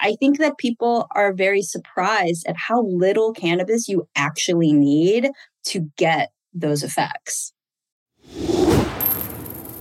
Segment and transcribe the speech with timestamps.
[0.00, 5.30] I think that people are very surprised at how little cannabis you actually need
[5.66, 7.52] to get those effects.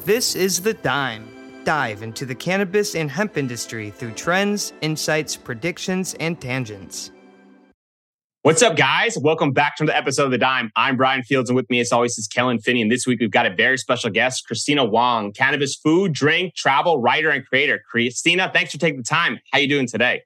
[0.05, 1.27] This is The Dime.
[1.63, 7.11] Dive into the cannabis and hemp industry through trends, insights, predictions, and tangents.
[8.49, 9.15] What's up, guys?
[9.15, 10.71] Welcome back to the episode of The Dime.
[10.75, 12.81] I'm Brian Fields, and with me, as always, is Kellen Finney.
[12.81, 16.99] And this week, we've got a very special guest, Christina Wong, cannabis food, drink, travel
[16.99, 17.79] writer, and creator.
[17.91, 19.39] Christina, thanks for taking the time.
[19.53, 20.23] How you doing today?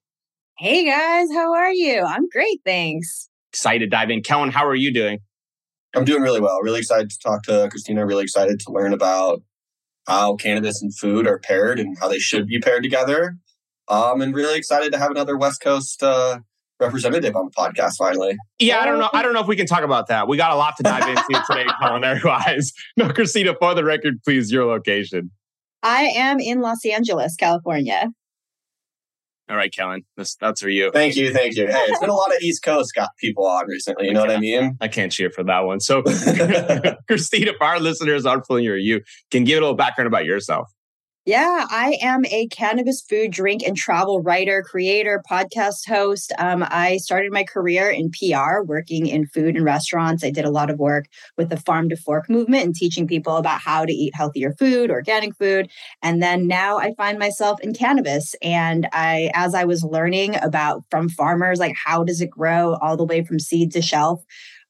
[0.58, 1.34] Hey, guys.
[1.34, 2.02] How are you?
[2.02, 3.28] I'm great, thanks.
[3.52, 4.24] Excited to dive in.
[4.24, 5.20] Kellen, how are you doing?
[5.94, 6.62] I'm doing really well.
[6.62, 8.06] Really excited to talk to Christina.
[8.06, 9.42] Really excited to learn about
[10.08, 13.38] how cannabis and food are paired and how they should be paired together.
[13.90, 16.40] Um, and really excited to have another West Coast uh,
[16.84, 18.36] representative on the podcast finally.
[18.60, 19.10] Yeah, I don't know.
[19.14, 19.24] I oh.
[19.24, 20.28] don't know if we can talk about that.
[20.28, 22.72] We got a lot to dive into today, culinary wise.
[22.98, 25.32] No, Christina, for the record, please, your location.
[25.82, 28.10] I am in Los Angeles, California.
[29.50, 30.90] All right, Kellen, that's that's for you.
[30.92, 31.68] Thank you, thank you.
[31.68, 34.08] Hey, it's been a lot of East Coast got people on recently.
[34.08, 34.78] You know what I mean?
[34.80, 35.82] I can't cheer for that one.
[35.82, 36.02] So,
[37.08, 40.72] Christina, if our listeners aren't familiar with you, can give a little background about yourself.
[41.26, 46.34] Yeah, I am a cannabis food, drink, and travel writer, creator, podcast host.
[46.38, 50.26] Um, I started my career in PR, working in food and restaurants.
[50.26, 51.06] I did a lot of work
[51.38, 54.92] with the farm to fork movement and teaching people about how to eat healthier food,
[54.92, 55.70] organic food.
[56.02, 58.36] And then now I find myself in cannabis.
[58.42, 62.98] And I, as I was learning about from farmers, like how does it grow all
[62.98, 64.22] the way from seed to shelf,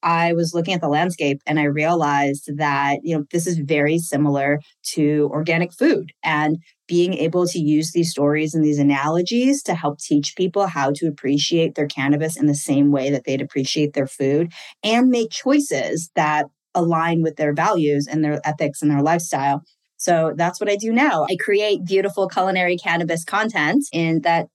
[0.03, 3.97] I was looking at the landscape and I realized that, you know, this is very
[3.97, 4.59] similar
[4.93, 9.99] to organic food and being able to use these stories and these analogies to help
[9.99, 14.07] teach people how to appreciate their cannabis in the same way that they'd appreciate their
[14.07, 14.51] food
[14.83, 19.63] and make choices that align with their values and their ethics and their lifestyle.
[19.97, 21.25] So that's what I do now.
[21.29, 24.47] I create beautiful culinary cannabis content and that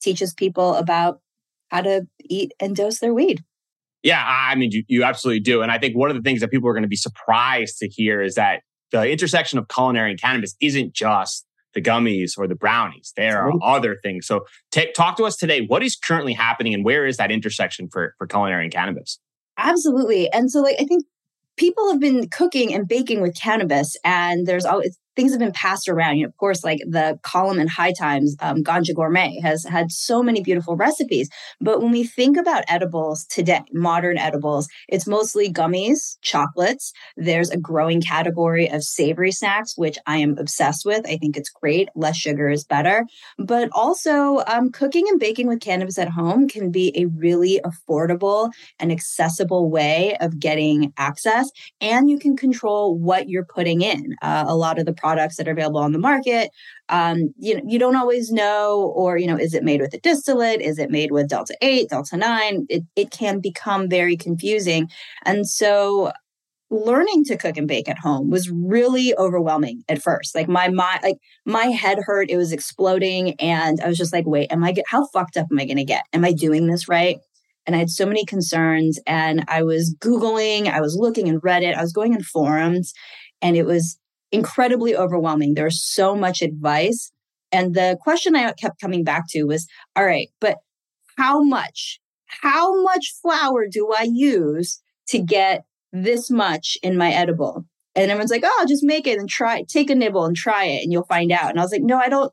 [0.00, 1.20] teaches people about
[1.68, 3.44] how to eat and dose their weed.
[4.08, 5.60] Yeah, I mean, you, you absolutely do.
[5.60, 7.88] And I think one of the things that people are going to be surprised to
[7.88, 12.54] hear is that the intersection of culinary and cannabis isn't just the gummies or the
[12.54, 13.12] brownies.
[13.18, 14.26] There are other things.
[14.26, 15.66] So t- talk to us today.
[15.66, 19.18] What is currently happening and where is that intersection for, for culinary and cannabis?
[19.58, 20.32] Absolutely.
[20.32, 21.04] And so like I think
[21.58, 25.88] people have been cooking and baking with cannabis and there's always things have been passed
[25.88, 26.16] around.
[26.16, 29.90] You know, of course, like the column in High Times, um, Ganja Gourmet has had
[29.90, 31.28] so many beautiful recipes.
[31.60, 36.92] But when we think about edibles today, modern edibles, it's mostly gummies, chocolates.
[37.16, 41.04] There's a growing category of savory snacks, which I am obsessed with.
[41.04, 41.88] I think it's great.
[41.96, 43.04] Less sugar is better.
[43.38, 48.52] But also, um, cooking and baking with cannabis at home can be a really affordable
[48.78, 51.50] and accessible way of getting access.
[51.80, 54.14] And you can control what you're putting in.
[54.22, 56.50] Uh, a lot of the products that are available on the market
[56.88, 60.00] um, you know you don't always know or you know is it made with a
[60.00, 60.60] distillate?
[60.60, 64.88] Is it made with delta 8 delta 9 it, it can become very confusing.
[65.24, 66.12] And so
[66.70, 70.34] learning to cook and bake at home was really overwhelming at first.
[70.34, 74.26] Like my mind like my head hurt it was exploding and i was just like
[74.26, 76.04] wait am i get how fucked up am i going to get?
[76.12, 77.18] Am i doing this right?
[77.66, 81.74] And i had so many concerns and i was googling i was looking in reddit
[81.74, 82.92] i was going in forums
[83.42, 83.98] and it was
[84.32, 85.54] incredibly overwhelming.
[85.54, 87.12] There's so much advice.
[87.50, 89.66] And the question I kept coming back to was
[89.96, 90.58] all right, but
[91.16, 97.64] how much, how much flower do I use to get this much in my edible?
[97.94, 100.82] And everyone's like, oh, just make it and try, take a nibble and try it
[100.84, 101.50] and you'll find out.
[101.50, 102.32] And I was like, no, I don't,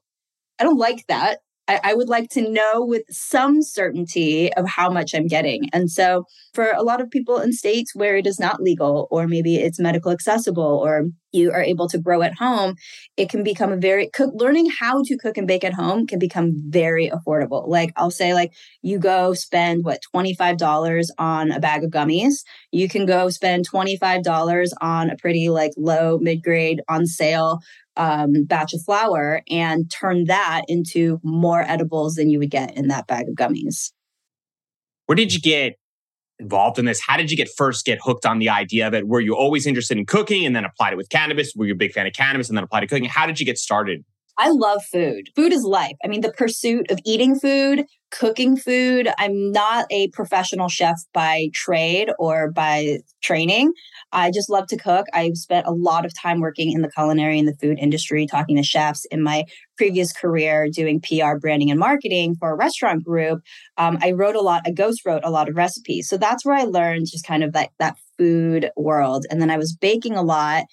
[0.60, 1.40] I don't like that.
[1.68, 5.68] I, would like to know with some certainty of how much I'm getting.
[5.74, 9.28] And so, for a lot of people in states where it is not legal, or
[9.28, 12.76] maybe it's medical accessible, or you are able to grow at home,
[13.18, 14.32] it can become a very cook.
[14.34, 17.68] Learning how to cook and bake at home can become very affordable.
[17.68, 21.92] Like I'll say, like you go spend what twenty five dollars on a bag of
[21.92, 22.44] gummies.
[22.72, 27.06] You can go spend twenty five dollars on a pretty like low mid grade on
[27.06, 27.60] sale
[27.98, 32.88] um, batch of flower and turn that into more edibles than you would get in
[32.88, 33.92] that bag of gummies.
[35.06, 35.76] Where did you get
[36.40, 37.02] involved in this?
[37.06, 39.08] How did you get first get hooked on the idea of it?
[39.08, 41.54] Were you always interested in cooking and then applied it with cannabis?
[41.56, 43.06] Were you a big fan of cannabis and then applied to cooking?
[43.06, 44.04] How did you get started?
[44.38, 45.30] I love food.
[45.36, 45.96] Food is life.
[46.04, 49.10] I mean, the pursuit of eating food, cooking food.
[49.18, 53.74] I'm not a professional chef by trade or by training.
[54.12, 55.08] I just love to cook.
[55.14, 58.56] I've spent a lot of time working in the culinary and the food industry, talking
[58.58, 59.46] to chefs in my
[59.78, 63.42] previous career, doing PR, branding, and marketing for a restaurant group.
[63.78, 66.08] Um, I wrote a lot, I ghost wrote a lot of recipes.
[66.08, 69.26] So that's where I learned just kind of that, that food world.
[69.30, 70.64] And then I was baking a lot.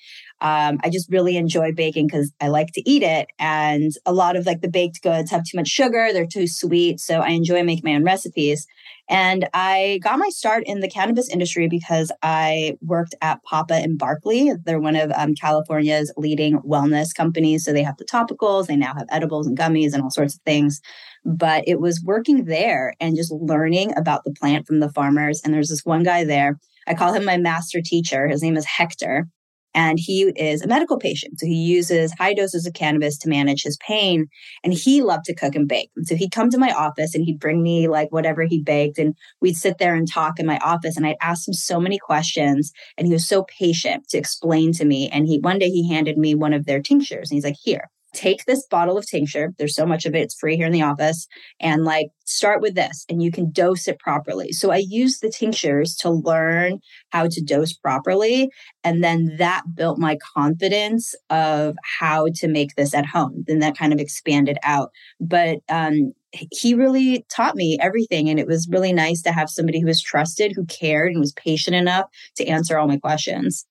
[0.42, 3.28] Um, I just really enjoy baking because I like to eat it.
[3.38, 6.98] And a lot of like the baked goods have too much sugar, they're too sweet.
[6.98, 8.66] So I enjoy making my own recipes.
[9.08, 13.96] And I got my start in the cannabis industry because I worked at Papa and
[13.96, 14.50] Barkley.
[14.64, 17.64] They're one of um, California's leading wellness companies.
[17.64, 20.40] So they have the topicals, they now have edibles and gummies and all sorts of
[20.42, 20.80] things.
[21.24, 25.40] But it was working there and just learning about the plant from the farmers.
[25.44, 26.58] And there's this one guy there.
[26.88, 28.26] I call him my master teacher.
[28.26, 29.28] His name is Hector
[29.74, 31.38] and he is a medical patient.
[31.38, 34.26] So he uses high doses of cannabis to manage his pain.
[34.62, 35.90] And he loved to cook and bake.
[35.96, 38.98] And so he'd come to my office and he'd bring me like whatever he baked.
[38.98, 40.96] And we'd sit there and talk in my office.
[40.96, 42.72] And I'd ask him so many questions.
[42.98, 45.08] And he was so patient to explain to me.
[45.08, 47.88] And he one day he handed me one of their tinctures and he's like, here,
[48.12, 49.53] take this bottle of tincture.
[49.59, 50.20] There's so much of it.
[50.20, 51.26] It's free here in the office.
[51.61, 54.53] And like start with this and you can dose it properly.
[54.53, 56.81] So I use the tinctures to learn
[57.11, 58.50] how to dose properly.
[58.85, 63.44] And then that built my confidence of how to make this at home.
[63.47, 64.91] Then that kind of expanded out.
[65.20, 66.12] But um,
[66.50, 68.29] he really taught me everything.
[68.29, 71.32] And it was really nice to have somebody who was trusted, who cared and was
[71.32, 72.06] patient enough
[72.37, 73.67] to answer all my questions.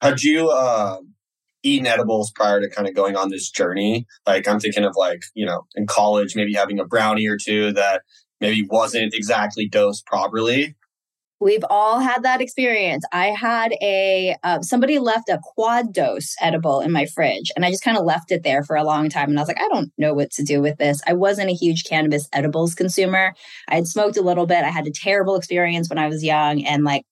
[0.00, 0.98] Had you uh,
[1.62, 4.06] eaten edibles prior to kind of going on this journey.
[4.26, 7.72] Like I'm thinking of like, you know, in college, maybe having a brownie or two
[7.72, 8.02] that
[8.40, 10.76] maybe wasn't exactly dosed properly.
[11.42, 13.02] We've all had that experience.
[13.12, 17.70] I had a uh, somebody left a quad dose edible in my fridge, and I
[17.70, 19.30] just kind of left it there for a long time.
[19.30, 21.00] And I was like, I don't know what to do with this.
[21.06, 23.32] I wasn't a huge cannabis edibles consumer.
[23.68, 24.64] I had smoked a little bit.
[24.64, 27.06] I had a terrible experience when I was young, and like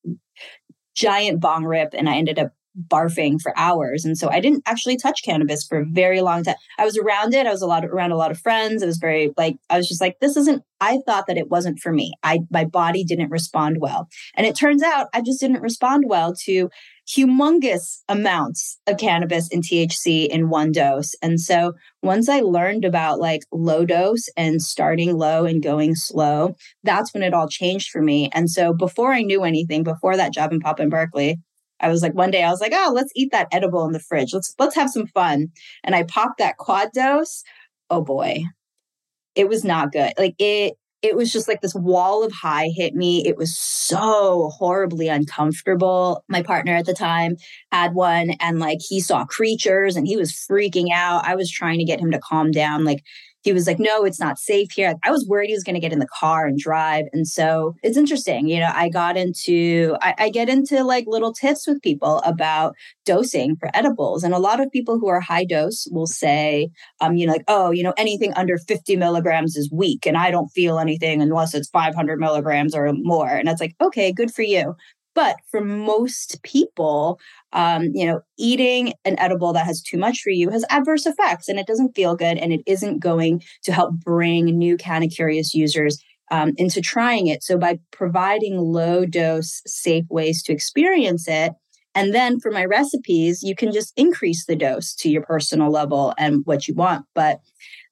[0.95, 2.53] giant bong rip, and I ended up
[2.87, 4.05] barfing for hours.
[4.05, 6.57] And so I didn't actually touch cannabis for a very long time.
[6.79, 7.47] I was around it.
[7.47, 8.83] I was a lot of, around a lot of friends.
[8.83, 11.81] It was very like I was just like this isn't I thought that it wasn't
[11.81, 12.13] for me.
[12.23, 14.09] I my body didn't respond well.
[14.35, 16.71] And it turns out I just didn't respond well to
[17.09, 21.15] humongous amounts of cannabis and THC in one dose.
[21.23, 21.73] And so
[22.03, 26.55] once I learned about like low dose and starting low and going slow,
[26.85, 28.29] that's when it all changed for me.
[28.33, 31.39] And so before I knew anything, before that job in Papa and Barkley,
[31.81, 34.01] I was like one day I was like, oh, let's eat that edible in the
[34.01, 34.33] fridge.
[34.33, 35.49] Let's let's have some fun.
[35.85, 37.43] And I popped that quad dose.
[37.91, 38.45] Oh boy.
[39.35, 40.13] It was not good.
[40.19, 43.25] Like it it was just like this wall of high hit me.
[43.25, 46.25] It was so horribly uncomfortable.
[46.29, 47.37] My partner at the time
[47.71, 51.25] had one and like he saw creatures and he was freaking out.
[51.25, 52.85] I was trying to get him to calm down.
[52.85, 53.05] Like
[53.43, 54.95] he was like, no, it's not safe here.
[55.05, 57.05] I was worried he was going to get in the car and drive.
[57.13, 58.49] And so it's interesting.
[58.49, 62.75] You know, I got into, I, I, get into like little tips with people about
[63.05, 64.25] dosing for edibles.
[64.25, 66.69] And a lot of people who are high dose will say,
[67.01, 70.31] um, you know, like, oh, you know, anything under 50 milligrams is weak and I
[70.31, 73.29] don't feel anything unless it's 500 milligrams or more.
[73.29, 74.75] And it's like, okay, good for you.
[75.19, 77.19] But for most people,
[77.53, 81.49] um, you know, eating an edible that has too much for you has adverse effects
[81.49, 85.55] and it doesn't feel good and it isn't going to help bring new Canna Curious
[85.55, 86.01] users
[86.31, 87.43] um, into trying it.
[87.43, 91.53] So by providing low dose, safe ways to experience it,
[91.97, 96.15] and then for my recipes, you can just increase the dose to your personal level
[96.17, 97.07] and what you want.
[97.17, 97.41] But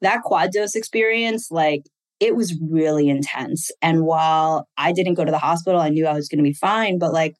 [0.00, 1.86] that quad dose experience, like
[2.20, 3.70] it was really intense.
[3.82, 6.54] And while I didn't go to the hospital, I knew I was going to be
[6.54, 6.98] fine.
[6.98, 7.36] But like,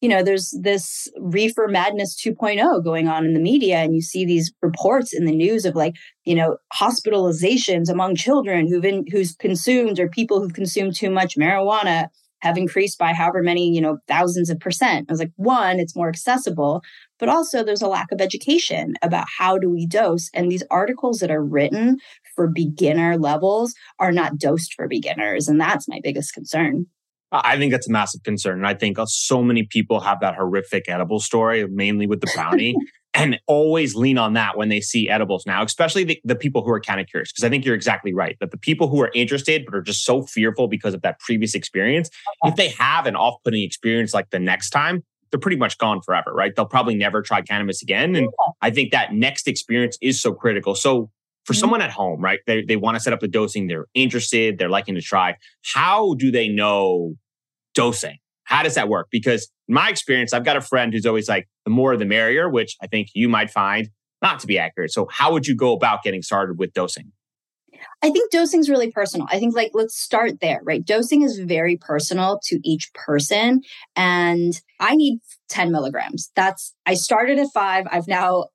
[0.00, 4.24] you know, there's this reefer madness 2.0 going on in the media, and you see
[4.24, 5.94] these reports in the news of like,
[6.24, 11.36] you know, hospitalizations among children who've been who's consumed or people who've consumed too much
[11.36, 12.08] marijuana
[12.40, 15.06] have increased by however many, you know, thousands of percent.
[15.08, 16.82] I was like, one, it's more accessible,
[17.18, 20.30] but also there's a lack of education about how do we dose.
[20.32, 21.98] And these articles that are written
[22.40, 25.46] for beginner levels are not dosed for beginners.
[25.46, 26.86] And that's my biggest concern.
[27.32, 28.56] I think that's a massive concern.
[28.56, 32.32] And I think uh, so many people have that horrific edible story, mainly with the
[32.34, 32.74] brownie,
[33.14, 36.70] and always lean on that when they see edibles now, especially the, the people who
[36.70, 37.30] are kind of curious.
[37.30, 40.02] Because I think you're exactly right that the people who are interested but are just
[40.02, 42.08] so fearful because of that previous experience,
[42.44, 46.00] if they have an off putting experience like the next time, they're pretty much gone
[46.00, 46.56] forever, right?
[46.56, 48.16] They'll probably never try cannabis again.
[48.16, 48.30] And
[48.62, 50.74] I think that next experience is so critical.
[50.74, 51.10] So
[51.50, 51.60] for mm-hmm.
[51.60, 52.38] someone at home, right?
[52.46, 53.66] They, they want to set up the dosing.
[53.66, 54.56] They're interested.
[54.56, 55.34] They're liking to try.
[55.74, 57.14] How do they know
[57.74, 58.18] dosing?
[58.44, 59.08] How does that work?
[59.10, 62.48] Because in my experience, I've got a friend who's always like, the more the merrier,
[62.48, 63.88] which I think you might find
[64.22, 64.92] not to be accurate.
[64.92, 67.10] So how would you go about getting started with dosing?
[68.02, 69.26] I think dosing is really personal.
[69.30, 70.84] I think like let's start there, right?
[70.84, 73.60] Dosing is very personal to each person
[73.94, 75.20] and I need
[75.50, 76.30] 10 milligrams.
[76.34, 78.46] That's I started at 5, I've now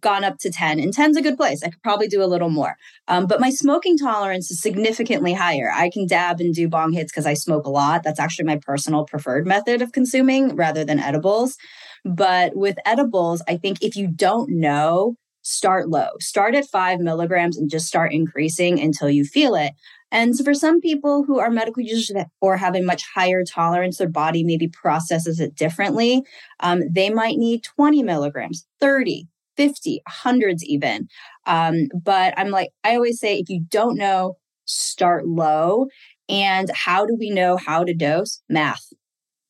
[0.00, 1.62] gone up to 10 and 10's a good place.
[1.62, 2.76] I could probably do a little more.
[3.08, 5.70] Um, but my smoking tolerance is significantly higher.
[5.72, 8.02] I can dab and do bong hits cuz I smoke a lot.
[8.02, 11.56] That's actually my personal preferred method of consuming rather than edibles.
[12.04, 16.08] But with edibles, I think if you don't know start low.
[16.18, 19.74] Start at five milligrams and just start increasing until you feel it.
[20.10, 23.98] And so for some people who are medical users or have a much higher tolerance,
[23.98, 26.24] their body maybe processes it differently.
[26.60, 31.08] Um, they might need 20 milligrams, 30, 50, hundreds even.
[31.46, 35.86] Um, but I'm like, I always say, if you don't know, start low.
[36.28, 38.42] And how do we know how to dose?
[38.48, 38.92] Math.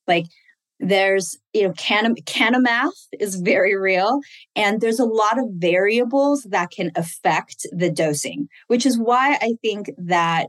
[0.07, 0.27] Like
[0.79, 2.15] there's, you know, can,
[2.63, 4.21] math is very real.
[4.55, 9.55] And there's a lot of variables that can affect the dosing, which is why I
[9.63, 10.49] think that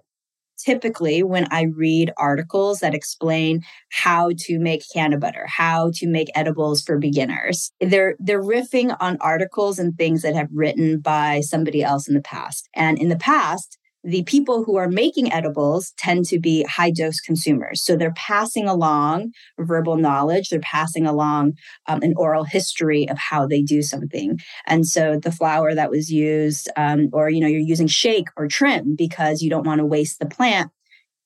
[0.58, 6.30] typically when I read articles that explain how to make canna butter, how to make
[6.36, 11.84] edibles for beginners, they're they're riffing on articles and things that have written by somebody
[11.84, 12.68] else in the past.
[12.74, 17.20] And in the past, the people who are making edibles tend to be high dose
[17.20, 17.84] consumers.
[17.84, 21.54] So they're passing along verbal knowledge, they're passing along
[21.88, 24.40] um, an oral history of how they do something.
[24.66, 28.48] And so the flower that was used, um, or you know, you're using shake or
[28.48, 30.72] trim because you don't want to waste the plant.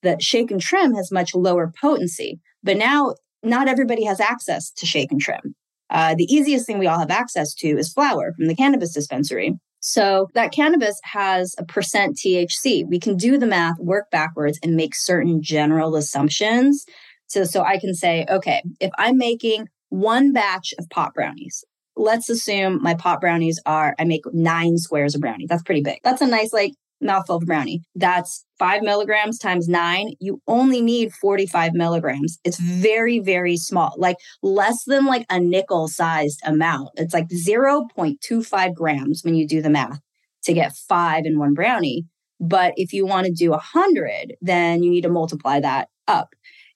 [0.04, 4.86] The shake and trim has much lower potency, but now not everybody has access to
[4.86, 5.56] shake and trim.
[5.90, 9.60] Uh, the easiest thing we all have access to is flower from the cannabis dispensary.
[9.82, 12.88] So that cannabis has a percent THC.
[12.88, 16.86] We can do the math, work backwards, and make certain general assumptions.
[17.28, 21.64] So, so I can say, okay, if I'm making one batch of pot brownies,
[21.96, 25.48] let's assume my pot brownies are, I make nine squares of brownie.
[25.48, 26.00] That's pretty big.
[26.04, 27.82] That's a nice, like, mouthful of brownie.
[27.96, 30.14] That's five milligrams times nine.
[30.20, 32.38] You only need 45 milligrams.
[32.44, 36.90] It's very, very small, like less than like a nickel sized amount.
[36.96, 40.00] It's like 0.25 grams when you do the math
[40.44, 42.06] to get five in one brownie.
[42.40, 46.30] But if you want to do a hundred, then you need to multiply that up.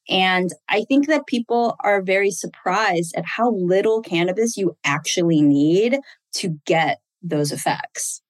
[0.08, 5.98] And I think that people are very surprised at how little cannabis you actually need
[6.34, 8.22] to get those effects.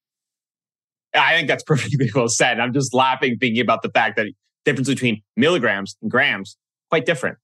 [1.16, 2.60] I think that's perfectly well said.
[2.60, 4.28] I'm just laughing thinking about the fact that
[4.66, 6.58] difference between milligrams and grams
[6.90, 7.38] quite different.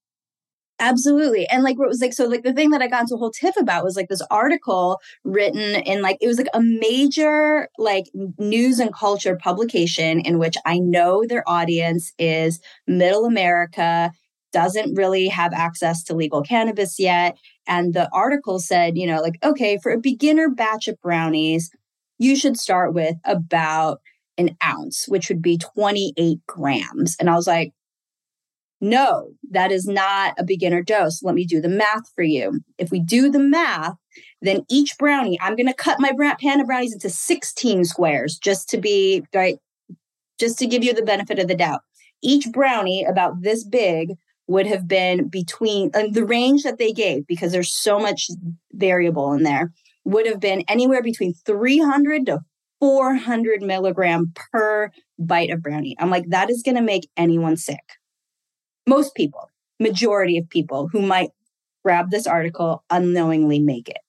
[0.80, 1.48] Absolutely.
[1.48, 3.30] And like what was like so like the thing that I got into a whole
[3.32, 8.06] tiff about was like this article written in like it was like a major like
[8.40, 14.12] news and culture publication in which I know their audience is middle America
[14.52, 17.38] doesn't really have access to legal cannabis yet
[17.68, 21.70] and the article said, you know, like okay, for a beginner batch of brownies,
[22.22, 24.00] you should start with about
[24.38, 27.16] an ounce, which would be 28 grams.
[27.20, 27.74] And I was like,
[28.80, 31.24] no, that is not a beginner dose.
[31.24, 32.62] Let me do the math for you.
[32.78, 33.96] If we do the math,
[34.40, 38.70] then each brownie, I'm going to cut my pan of brownies into 16 squares just
[38.70, 39.58] to be right,
[40.40, 41.82] just to give you the benefit of the doubt.
[42.22, 44.14] Each brownie about this big
[44.48, 48.30] would have been between the range that they gave because there's so much
[48.74, 49.72] variable in there
[50.04, 52.40] would have been anywhere between 300 to
[52.80, 55.96] 400 milligram per bite of brownie.
[56.00, 58.00] I'm like, that is going to make anyone sick.
[58.88, 61.30] Most people, majority of people who might
[61.84, 64.00] grab this article unknowingly make it.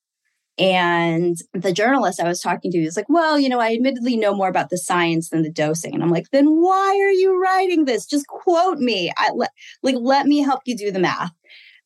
[0.58, 4.34] And the journalist I was talking to is like, well, you know, I admittedly know
[4.34, 5.94] more about the science than the dosing.
[5.94, 8.06] And I'm like, then why are you writing this?
[8.06, 9.10] Just quote me.
[9.16, 9.50] I, let,
[9.82, 11.32] like, let me help you do the math.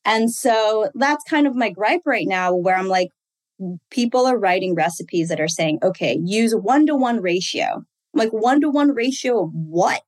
[0.05, 3.11] And so that's kind of my gripe right now, where I'm like,
[3.91, 7.85] people are writing recipes that are saying, okay, use one to one ratio.
[8.13, 10.03] Like, one to one ratio of what?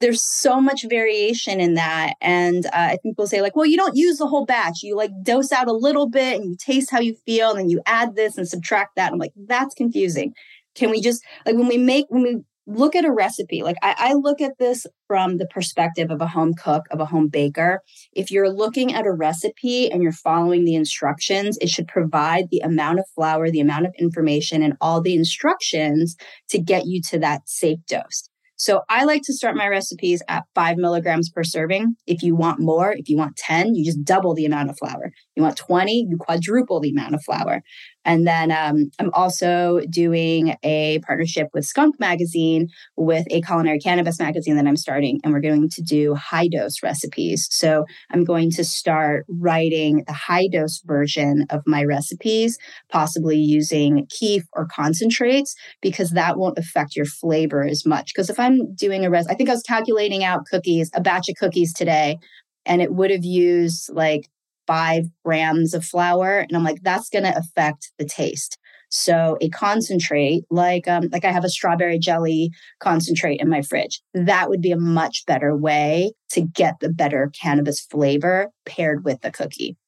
[0.00, 2.14] There's so much variation in that.
[2.20, 4.82] And uh, I think people say, like, well, you don't use the whole batch.
[4.82, 7.70] You like dose out a little bit and you taste how you feel, and then
[7.70, 9.12] you add this and subtract that.
[9.12, 10.34] I'm like, that's confusing.
[10.74, 13.62] Can we just, like, when we make, when we look at a recipe.
[13.62, 17.06] Like I, I, look at this from the perspective of a home cook, of a
[17.06, 17.80] home baker.
[18.12, 22.60] If you're looking at a recipe and you're following the instructions, it should provide the
[22.60, 26.16] amount of flower, the amount of information, and all the instructions
[26.50, 28.28] to get you to that safe dose.
[28.62, 31.96] So I like to start my recipes at five milligrams per serving.
[32.06, 35.10] If you want more, if you want 10, you just double the amount of flower.
[35.34, 37.62] You want 20, you quadruple the amount of flower.
[38.04, 44.18] And then um, I'm also doing a partnership with Skunk Magazine with a culinary cannabis
[44.18, 45.20] magazine that I'm starting.
[45.22, 47.46] And we're going to do high dose recipes.
[47.50, 52.58] So I'm going to start writing the high dose version of my recipes,
[52.90, 58.12] possibly using kief or concentrates, because that won't affect your flavor as much.
[58.14, 61.28] Because if I'm doing a res, I think I was calculating out cookies, a batch
[61.28, 62.18] of cookies today,
[62.66, 64.28] and it would have used like
[64.66, 66.38] five grams of flower.
[66.38, 68.58] And I'm like, that's going to affect the taste.
[68.94, 74.02] So a concentrate, like um, like I have a strawberry jelly concentrate in my fridge,
[74.12, 79.22] that would be a much better way to get the better cannabis flavor paired with
[79.22, 79.78] the cookie.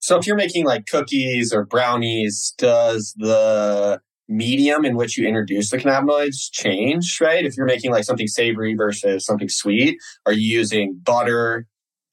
[0.00, 5.70] So if you're making like cookies or brownies, does the medium in which you introduce
[5.70, 7.46] the cannabinoids change, right?
[7.46, 11.66] If you're making like something savory versus something sweet, are you using butter,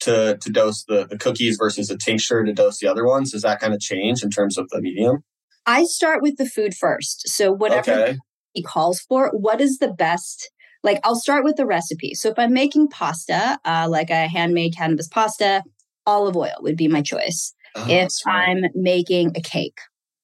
[0.04, 3.32] to to dose the, the cookies versus a tincture to dose the other ones?
[3.32, 5.24] Does that kind of change in terms of the medium?
[5.66, 7.28] I start with the food first.
[7.28, 8.18] So whatever okay.
[8.52, 10.50] he calls for, what is the best?
[10.82, 12.14] Like I'll start with the recipe.
[12.14, 15.62] So if I'm making pasta, uh, like a handmade cannabis pasta,
[16.06, 17.54] olive oil would be my choice.
[17.74, 19.78] Oh, if I'm making a cake,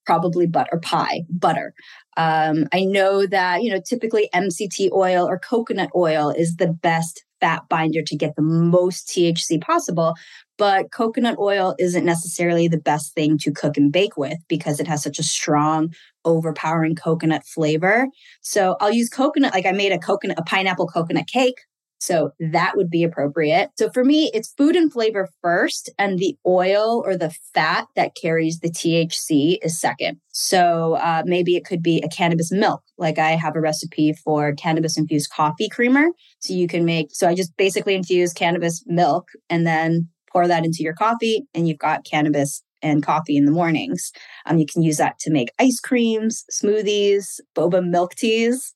[0.05, 1.73] probably butter pie, butter.
[2.17, 7.25] Um, I know that you know typically MCT oil or coconut oil is the best
[7.41, 10.15] fat binder to get the most THC possible.
[10.57, 14.89] But coconut oil isn't necessarily the best thing to cook and bake with because it
[14.89, 18.09] has such a strong, overpowering coconut flavor.
[18.41, 21.59] So I'll use coconut, like I made a coconut, a pineapple coconut cake
[21.99, 23.71] so that would be appropriate.
[23.77, 28.15] So for me, it's food and flavor first, and the oil or the fat that
[28.21, 30.21] carries the THC is second.
[30.31, 32.83] So uh, maybe it could be a cannabis milk.
[32.97, 36.07] Like I have a recipe for cannabis infused coffee creamer.
[36.39, 40.65] So you can make, so I just basically infuse cannabis milk and then pour that
[40.65, 44.13] into your coffee, and you've got cannabis and coffee in the mornings.
[44.47, 48.75] Um, you can use that to make ice creams, smoothies, boba milk teas.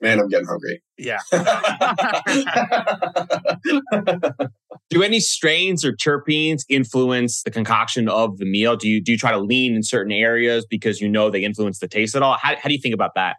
[0.00, 0.82] Man, I'm getting hungry.
[0.98, 1.20] Yeah.
[4.90, 8.76] do any strains or terpenes influence the concoction of the meal?
[8.76, 11.78] Do you do you try to lean in certain areas because you know they influence
[11.78, 12.36] the taste at all?
[12.40, 13.36] How, how do you think about that?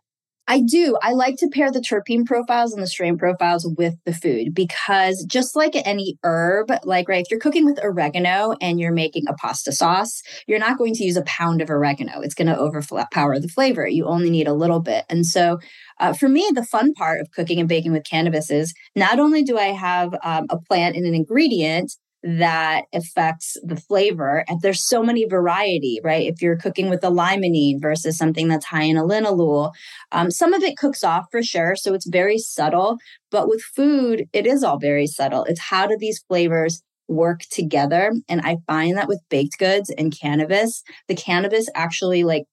[0.47, 0.95] I do.
[1.01, 5.25] I like to pair the terpene profiles and the strain profiles with the food because
[5.27, 9.33] just like any herb, like, right, if you're cooking with oregano and you're making a
[9.33, 12.21] pasta sauce, you're not going to use a pound of oregano.
[12.21, 13.88] It's going to overpower the flavor.
[13.88, 15.05] You only need a little bit.
[15.09, 15.57] And so
[15.99, 19.43] uh, for me, the fun part of cooking and baking with cannabis is not only
[19.43, 24.83] do I have um, a plant and an ingredient that affects the flavor, and there's
[24.83, 26.25] so many variety, right?
[26.25, 29.73] If you're cooking with a limonene versus something that's high in a linalool,
[30.11, 32.97] um, some of it cooks off for sure, so it's very subtle.
[33.29, 35.43] But with food, it is all very subtle.
[35.43, 38.11] It's how do these flavors work together?
[38.27, 42.46] And I find that with baked goods and cannabis, the cannabis actually like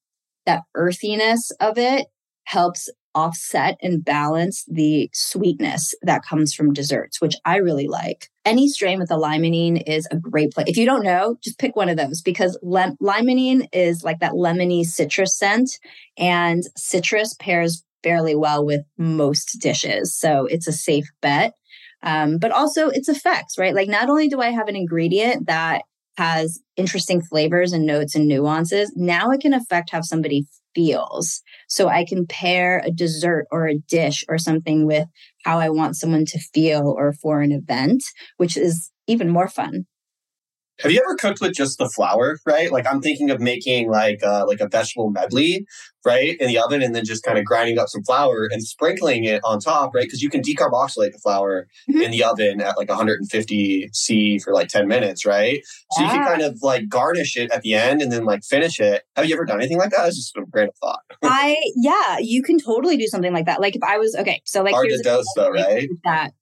[0.45, 2.07] that earthiness of it
[2.45, 8.29] helps offset and balance the sweetness that comes from desserts, which I really like.
[8.45, 10.65] Any strain with a limonene is a great play.
[10.67, 14.33] If you don't know, just pick one of those because lem- limonene is like that
[14.33, 15.79] lemony citrus scent,
[16.17, 20.15] and citrus pairs fairly well with most dishes.
[20.15, 21.55] So it's a safe bet.
[22.03, 23.75] Um, but also its effects, right?
[23.75, 25.83] Like not only do I have an ingredient that
[26.17, 31.43] has interesting flavors and notes and nuances, now it can affect how somebody feels.
[31.69, 35.07] So I can pair a dessert or a dish or something with
[35.45, 38.05] how I want someone to feel or for an event,
[38.37, 39.87] which is even more fun.
[40.83, 42.71] Have you ever cooked with just the flower, right?
[42.73, 45.65] Like I'm thinking of making like uh, like a vegetable medley,
[46.05, 49.25] right, in the oven, and then just kind of grinding up some flower and sprinkling
[49.25, 50.05] it on top, right?
[50.05, 52.03] Because you can decarboxylate the flower mm-hmm.
[52.03, 55.61] in the oven at like 150 C for like 10 minutes, right?
[55.93, 56.07] So yeah.
[56.07, 59.05] you can kind of like garnish it at the end and then like finish it.
[59.17, 60.09] Have you ever done anything like that?
[60.09, 61.01] It's just a random thought.
[61.23, 63.61] I yeah, you can totally do something like that.
[63.61, 65.89] Like if I was okay, so like hard to dose though, right?
[66.05, 66.33] That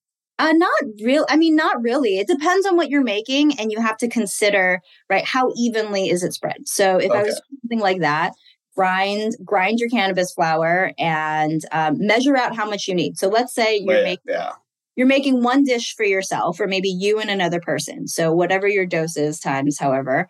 [0.40, 1.26] uh, not real.
[1.28, 2.18] I mean, not really.
[2.18, 5.24] It depends on what you're making, and you have to consider, right?
[5.24, 6.66] How evenly is it spread?
[6.66, 7.18] So, if okay.
[7.18, 8.32] I was something like that,
[8.74, 13.18] grind grind your cannabis flower and um, measure out how much you need.
[13.18, 14.52] So, let's say you're Wait, making yeah.
[14.96, 18.08] you're making one dish for yourself, or maybe you and another person.
[18.08, 20.26] So, whatever your dose is times, however,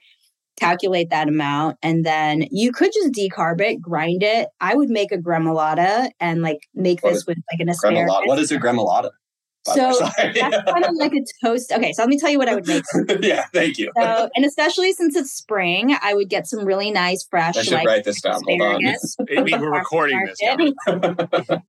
[0.58, 4.48] calculate that amount, and then you could just decarb it, grind it.
[4.60, 8.22] I would make a gremolata and like make what this with like an asparagus.
[8.24, 9.10] What is a gremolata?
[9.66, 11.72] So that's kind of like a toast.
[11.72, 12.84] Okay, so let me tell you what I would make.
[13.20, 13.92] yeah, thank you.
[13.96, 17.56] So, and especially since it's spring, I would get some really nice fresh.
[17.56, 18.40] I should like, write this down.
[18.46, 18.84] Hold on.
[19.36, 21.60] I mean, we're recording this.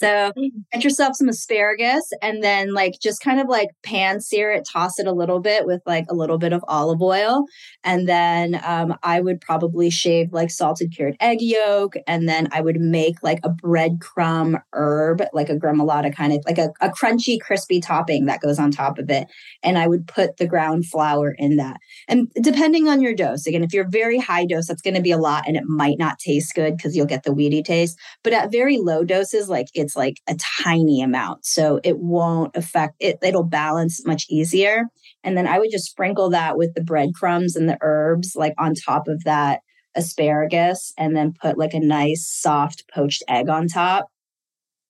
[0.00, 0.32] So
[0.72, 4.98] get yourself some asparagus and then like just kind of like pan sear it, toss
[4.98, 7.44] it a little bit with like a little bit of olive oil.
[7.84, 11.96] And then um, I would probably shave like salted cured egg yolk.
[12.06, 16.56] And then I would make like a breadcrumb herb, like a gremolata kind of like
[16.56, 19.28] a, a crunchy, crispy topping that goes on top of it.
[19.62, 21.76] And I would put the ground flower in that.
[22.08, 25.12] And depending on your dose, again, if you're very high dose, that's going to be
[25.12, 27.98] a lot and it might not taste good because you'll get the weedy taste.
[28.24, 31.44] But at very low doses, like it's like a tiny amount.
[31.44, 34.84] So it won't affect it, it'll balance much easier.
[35.22, 38.74] And then I would just sprinkle that with the breadcrumbs and the herbs, like on
[38.74, 39.60] top of that
[39.94, 44.06] asparagus, and then put like a nice soft poached egg on top.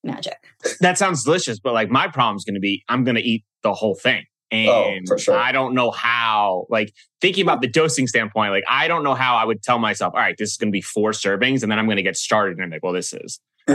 [0.03, 0.37] Magic.
[0.79, 3.43] That sounds delicious, but like my problem is going to be I'm going to eat
[3.63, 4.23] the whole thing.
[4.53, 5.35] Oh, And for sure.
[5.35, 9.35] I don't know how, like thinking about the dosing standpoint, like I don't know how
[9.35, 11.79] I would tell myself, all right, this is going to be four servings, and then
[11.79, 12.57] I'm going to get started.
[12.57, 13.39] And I'm like, well, this is.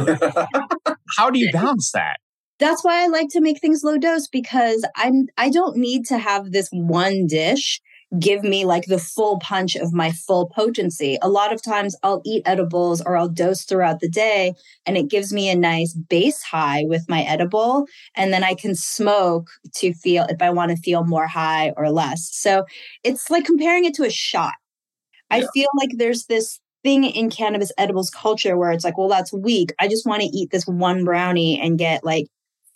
[1.17, 2.17] How do you balance that?
[2.59, 6.19] That's why I like to make things low dose because I'm I don't need to
[6.19, 7.81] have this one dish
[8.19, 11.19] give me like the full punch of my full potency.
[11.23, 15.09] A lot of times I'll eat edibles or I'll dose throughout the day and it
[15.09, 19.93] gives me a nice base high with my edible and then I can smoke to
[19.95, 22.29] feel if I want to feel more high or less.
[22.33, 22.65] So
[23.05, 24.55] it's like comparing it to a shot.
[25.31, 29.33] I feel like there's this thing in cannabis edibles culture where it's like, well, that's
[29.33, 29.73] weak.
[29.81, 32.27] I just want to eat this one brownie and get like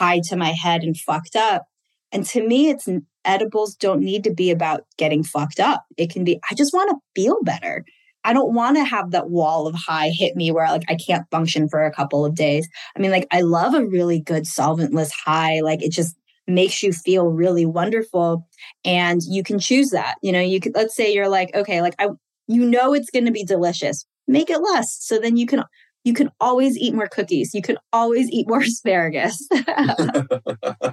[0.00, 1.66] high to my head and fucked up.
[2.10, 2.88] And to me, it's
[3.24, 5.84] edibles don't need to be about getting fucked up.
[5.96, 7.84] It can be, I just want to feel better.
[8.24, 11.26] I don't want to have that wall of high hit me where like I can't
[11.30, 12.68] function for a couple of days.
[12.96, 15.60] I mean, like I love a really good solventless high.
[15.60, 18.46] Like it just makes you feel really wonderful.
[18.84, 20.16] And you can choose that.
[20.22, 22.08] You know, you could let's say you're like, okay, like I
[22.46, 24.04] you know it's gonna be delicious.
[24.28, 24.98] Make it less.
[25.00, 25.64] So then you can
[26.04, 27.52] you can always eat more cookies.
[27.52, 29.46] You can always eat more asparagus.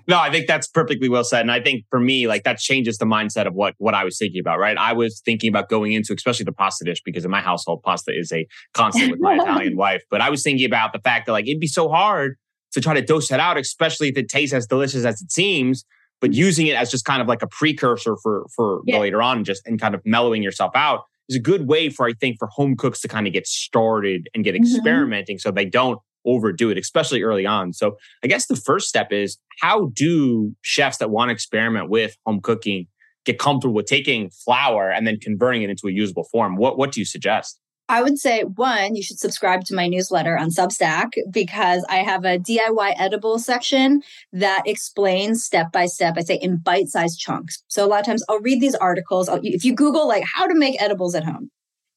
[0.10, 1.42] No, I think that's perfectly well said.
[1.42, 4.18] And I think for me, like that changes the mindset of what, what I was
[4.18, 4.78] thinking about, right?
[4.78, 8.18] I was thinking about going into, especially the pasta dish, because in my household, pasta
[8.18, 10.04] is a constant with my Italian wife.
[10.10, 12.38] But I was thinking about the fact that like it'd be so hard
[12.72, 15.84] to try to dose that out, especially if it tastes as delicious as it seems,
[16.22, 16.40] but mm-hmm.
[16.40, 19.00] using it as just kind of like a precursor for, for Yeah.
[19.00, 22.14] later on, just and kind of mellowing yourself out is a good way for, I
[22.14, 24.60] think, for home cooks to kind of get started and get Mhm.
[24.60, 27.72] experimenting so they don't overdo it, especially early on.
[27.74, 32.16] So I guess the first step is how do chefs that want to experiment with
[32.26, 32.88] home cooking
[33.26, 36.56] get comfortable with taking flower and then converting it into a usable form?
[36.58, 37.60] What what do you suggest?
[37.90, 42.26] I would say one, you should subscribe to my newsletter on Substack because I have
[42.26, 44.02] a DIY edible section
[44.34, 46.16] that explains step by step.
[46.18, 47.64] I say in bite sized chunks.
[47.68, 49.30] So a lot of times I'll read these articles.
[49.30, 51.50] I'll, if you Google like how to make edibles at home,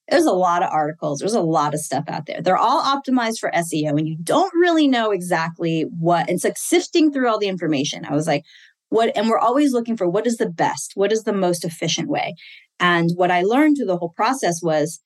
[0.08, 1.18] there's a lot of articles.
[1.18, 2.40] There's a lot of stuff out there.
[2.40, 6.28] They're all optimized for SEO and you don't really know exactly what.
[6.28, 8.04] It's like sifting through all the information.
[8.04, 8.44] I was like,
[8.90, 12.08] what, and we're always looking for what is the best, what is the most efficient
[12.08, 12.34] way.
[12.78, 15.00] And what I learned through the whole process was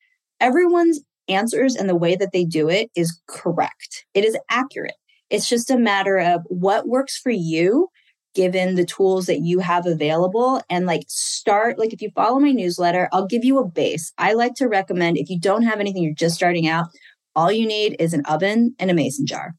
[0.45, 4.05] everyone's answers and the way that they do it is correct.
[4.13, 4.95] It is accurate.
[5.31, 7.89] It's just a matter of what works for you
[8.35, 12.51] given the tools that you have available and like start like if you follow my
[12.51, 14.13] newsletter, I'll give you a base.
[14.19, 16.87] I like to recommend if you don't have anything you're just starting out,
[17.35, 19.55] all you need is an oven and a mason jar.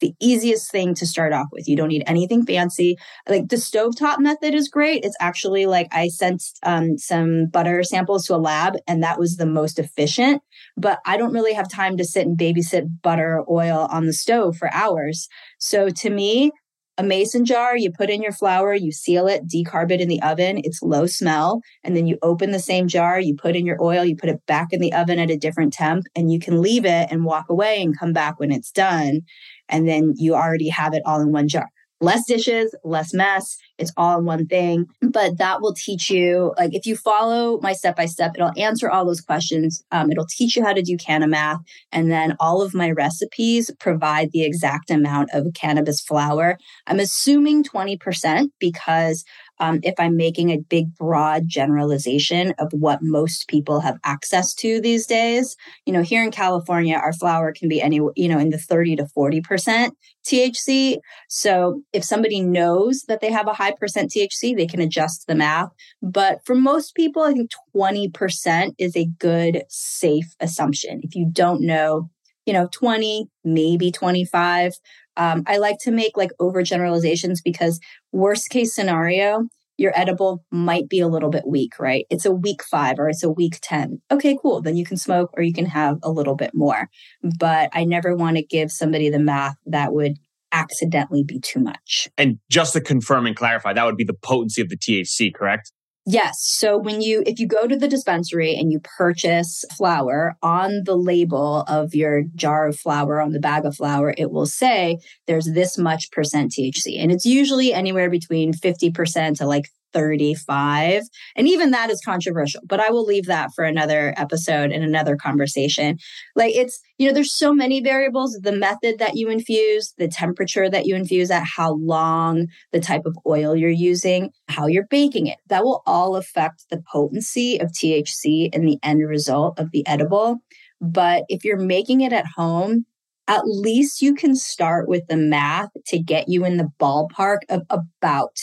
[0.00, 1.68] The easiest thing to start off with.
[1.68, 2.96] You don't need anything fancy.
[3.28, 5.04] Like the stovetop method is great.
[5.04, 9.36] It's actually like I sent um, some butter samples to a lab and that was
[9.36, 10.42] the most efficient.
[10.76, 14.56] But I don't really have time to sit and babysit butter oil on the stove
[14.56, 15.28] for hours.
[15.58, 16.52] So to me,
[17.00, 20.20] a mason jar, you put in your flower, you seal it, decarb it in the
[20.20, 20.60] oven.
[20.62, 21.62] It's low smell.
[21.82, 24.44] And then you open the same jar, you put in your oil, you put it
[24.46, 27.46] back in the oven at a different temp, and you can leave it and walk
[27.48, 29.22] away and come back when it's done.
[29.70, 31.68] And then you already have it all in one jar.
[32.02, 33.58] Less dishes, less mess.
[33.76, 34.86] It's all in one thing.
[35.02, 38.90] But that will teach you, like, if you follow my step by step, it'll answer
[38.90, 39.82] all those questions.
[39.92, 41.60] Um, it'll teach you how to do canna math.
[41.92, 46.56] And then all of my recipes provide the exact amount of cannabis flower.
[46.86, 49.22] I'm assuming 20% because
[49.60, 54.80] um, if I'm making a big, broad generalization of what most people have access to
[54.80, 58.50] these days, you know, here in California, our flower can be any, you know, in
[58.50, 59.90] the 30 to 40%
[60.26, 60.98] THC.
[61.28, 65.34] So if somebody knows that they have a high percent THC, they can adjust the
[65.34, 65.68] math.
[66.02, 71.00] But for most people, I think 20% is a good, safe assumption.
[71.02, 72.08] If you don't know,
[72.46, 74.72] you know, 20, maybe 25.
[75.16, 77.80] Um, I like to make like overgeneralizations because
[78.12, 82.04] worst case scenario, your edible might be a little bit weak, right?
[82.10, 84.00] It's a weak five or it's a weak 10.
[84.10, 84.60] Okay, cool.
[84.60, 86.88] Then you can smoke or you can have a little bit more.
[87.22, 90.18] But I never want to give somebody the math that would
[90.52, 92.08] accidentally be too much.
[92.18, 95.72] And just to confirm and clarify, that would be the potency of the THC, correct?
[96.12, 96.38] Yes.
[96.40, 100.96] So when you, if you go to the dispensary and you purchase flower on the
[100.96, 105.52] label of your jar of flower, on the bag of flower, it will say there's
[105.54, 106.98] this much percent THC.
[106.98, 111.02] And it's usually anywhere between 50% to like 35.
[111.36, 115.16] And even that is controversial, but I will leave that for another episode and another
[115.16, 115.98] conversation.
[116.36, 120.68] Like it's, you know, there's so many variables the method that you infuse, the temperature
[120.68, 125.26] that you infuse at, how long, the type of oil you're using, how you're baking
[125.26, 125.38] it.
[125.48, 130.38] That will all affect the potency of THC and the end result of the edible.
[130.80, 132.86] But if you're making it at home,
[133.28, 137.62] at least you can start with the math to get you in the ballpark of
[137.70, 138.36] about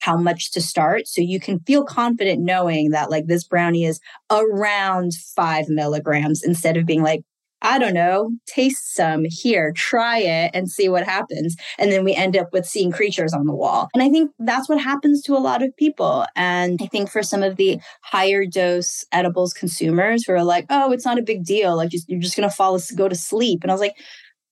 [0.00, 1.06] how much to start.
[1.06, 6.76] So you can feel confident knowing that like this brownie is around five milligrams instead
[6.76, 7.22] of being like,
[7.60, 11.56] I don't know, taste some here, try it and see what happens.
[11.76, 13.88] And then we end up with seeing creatures on the wall.
[13.94, 16.24] And I think that's what happens to a lot of people.
[16.36, 20.92] And I think for some of the higher dose edibles consumers who are like, oh,
[20.92, 21.76] it's not a big deal.
[21.76, 23.60] Like you're just going to fall, go to sleep.
[23.62, 23.96] And I was like,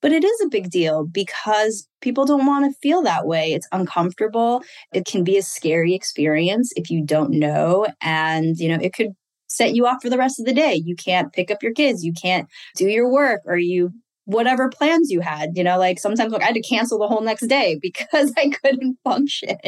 [0.07, 3.53] but it is a big deal because people don't want to feel that way.
[3.53, 4.63] It's uncomfortable.
[4.93, 7.89] It can be a scary experience if you don't know.
[8.01, 9.15] And, you know, it could
[9.49, 10.75] set you off for the rest of the day.
[10.77, 12.05] You can't pick up your kids.
[12.05, 13.91] You can't do your work or you
[14.27, 15.57] whatever plans you had.
[15.57, 18.51] You know, like sometimes like I had to cancel the whole next day because I
[18.51, 19.59] couldn't function.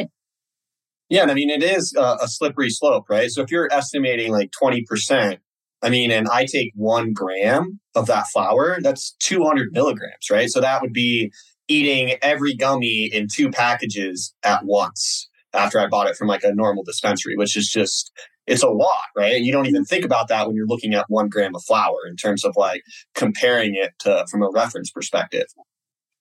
[1.09, 3.29] Yeah, and I mean it is a, a slippery slope, right?
[3.29, 5.39] So if you're estimating like 20%,
[5.81, 10.49] I mean, and I take one gram of that flower, that's 200 milligrams, right?
[10.49, 11.31] So that would be
[11.67, 16.53] eating every gummy in two packages at once after I bought it from like a
[16.53, 18.11] normal dispensary, which is just,
[18.45, 19.41] it's a lot, right?
[19.41, 22.15] You don't even think about that when you're looking at one gram of flower in
[22.15, 22.81] terms of like
[23.15, 25.45] comparing it to, from a reference perspective.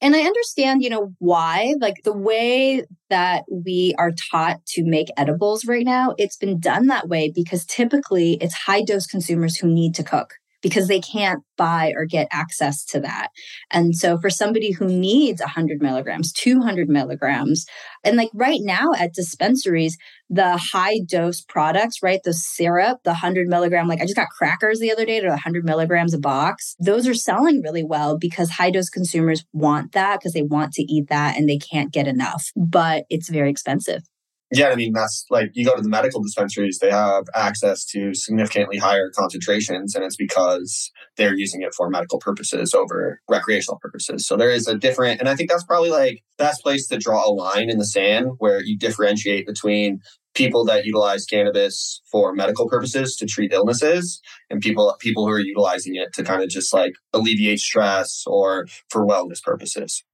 [0.00, 5.08] And I understand, you know, why, like the way that we are taught to make
[5.16, 9.66] edibles right now, it's been done that way because typically it's high dose consumers who
[9.66, 13.28] need to cook because they can't buy or get access to that.
[13.70, 17.66] And so for somebody who needs 100 milligrams, 200 milligrams,
[18.04, 19.96] and like right now at dispensaries,
[20.30, 22.20] the high dose products, right?
[22.22, 25.64] The syrup, the 100 milligram, like I just got crackers the other day to 100
[25.64, 26.76] milligrams a box.
[26.78, 30.82] Those are selling really well because high dose consumers want that because they want to
[30.82, 34.02] eat that and they can't get enough, but it's very expensive.
[34.50, 38.14] Yeah, I mean, that's like you go to the medical dispensaries, they have access to
[38.14, 44.26] significantly higher concentrations, and it's because they're using it for medical purposes over recreational purposes.
[44.26, 47.28] So there is a different, and I think that's probably like best place to draw
[47.28, 50.00] a line in the sand where you differentiate between
[50.34, 55.40] people that utilize cannabis for medical purposes to treat illnesses and people people who are
[55.40, 60.04] utilizing it to kind of just like alleviate stress or for wellness purposes.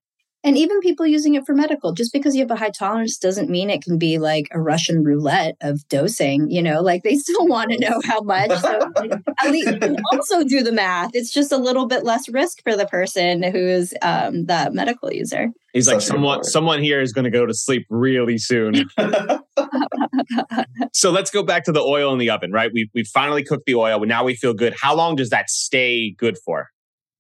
[0.44, 3.48] And even people using it for medical, just because you have a high tolerance doesn't
[3.48, 7.46] mean it can be like a Russian roulette of dosing, you know, like they still
[7.46, 8.50] want to know how much.
[8.60, 8.78] So
[9.42, 11.12] at least you can also do the math.
[11.14, 15.48] It's just a little bit less risk for the person who's um, the medical user.
[15.72, 18.84] He's like, someone, someone here is going to go to sleep really soon.
[20.92, 22.70] so let's go back to the oil in the oven, right?
[22.72, 24.04] We we finally cooked the oil.
[24.04, 24.74] Now we feel good.
[24.80, 26.68] How long does that stay good for?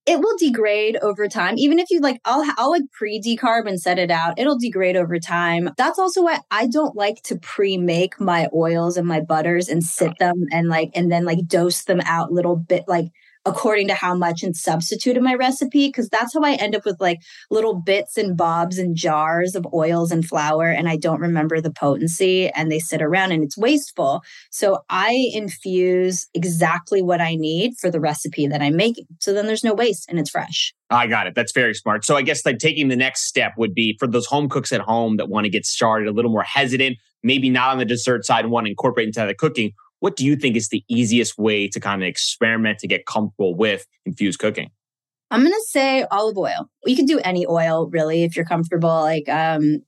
[0.06, 1.54] It will degrade over time.
[1.56, 4.38] Even if you like, I'll, I'll like pre decarb and set it out.
[4.38, 5.70] It'll degrade over time.
[5.78, 9.82] That's also why I don't like to pre make my oils and my butters and
[9.82, 13.06] sit them and like, and then like dose them out little bit like
[13.46, 16.84] according to how much and substitute in my recipe because that's how I end up
[16.84, 21.20] with like little bits and bobs and jars of oils and flower and I don't
[21.20, 24.22] remember the potency and they sit around and it's wasteful.
[24.50, 29.06] So I infuse exactly what I need for the recipe that I'm making.
[29.20, 30.74] So then there's no waste and it's fresh.
[30.90, 31.34] I got it.
[31.34, 32.04] That's very smart.
[32.04, 34.80] So I guess like taking the next step would be for those home cooks at
[34.80, 38.24] home that want to get started a little more hesitant, maybe not on the dessert
[38.24, 39.72] side and want to incorporate into the cooking
[40.04, 43.54] what do you think is the easiest way to kind of experiment to get comfortable
[43.54, 44.70] with infused cooking?
[45.30, 46.68] I'm going to say olive oil.
[46.84, 49.00] You can do any oil really if you're comfortable.
[49.00, 49.80] Like, um,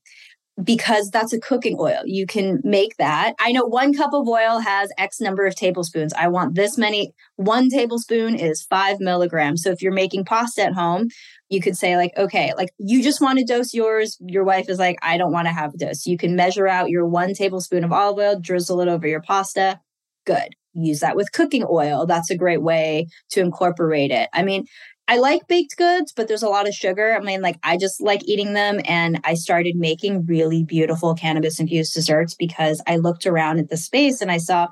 [0.65, 2.01] because that's a cooking oil.
[2.07, 3.35] You can make that.
[3.39, 6.15] I know one cup of oil has X number of tablespoons.
[6.15, 7.13] I want this many.
[7.35, 9.63] One tablespoon is five milligrams.
[9.63, 11.09] So if you're making pasta at home,
[11.51, 14.17] you could say, like, okay, like you just want to dose yours.
[14.21, 16.07] Your wife is like, I don't want to have a dose.
[16.07, 19.79] You can measure out your one tablespoon of olive oil, drizzle it over your pasta
[20.27, 20.49] good.
[20.75, 22.05] Use that with cooking oil.
[22.07, 24.29] That's a great way to incorporate it.
[24.35, 24.67] I mean,
[25.09, 27.17] I like baked goods, but there's a lot of sugar.
[27.17, 28.81] I mean, like, I just like eating them.
[28.87, 33.77] And I started making really beautiful cannabis infused desserts because I looked around at the
[33.77, 34.67] space and I saw,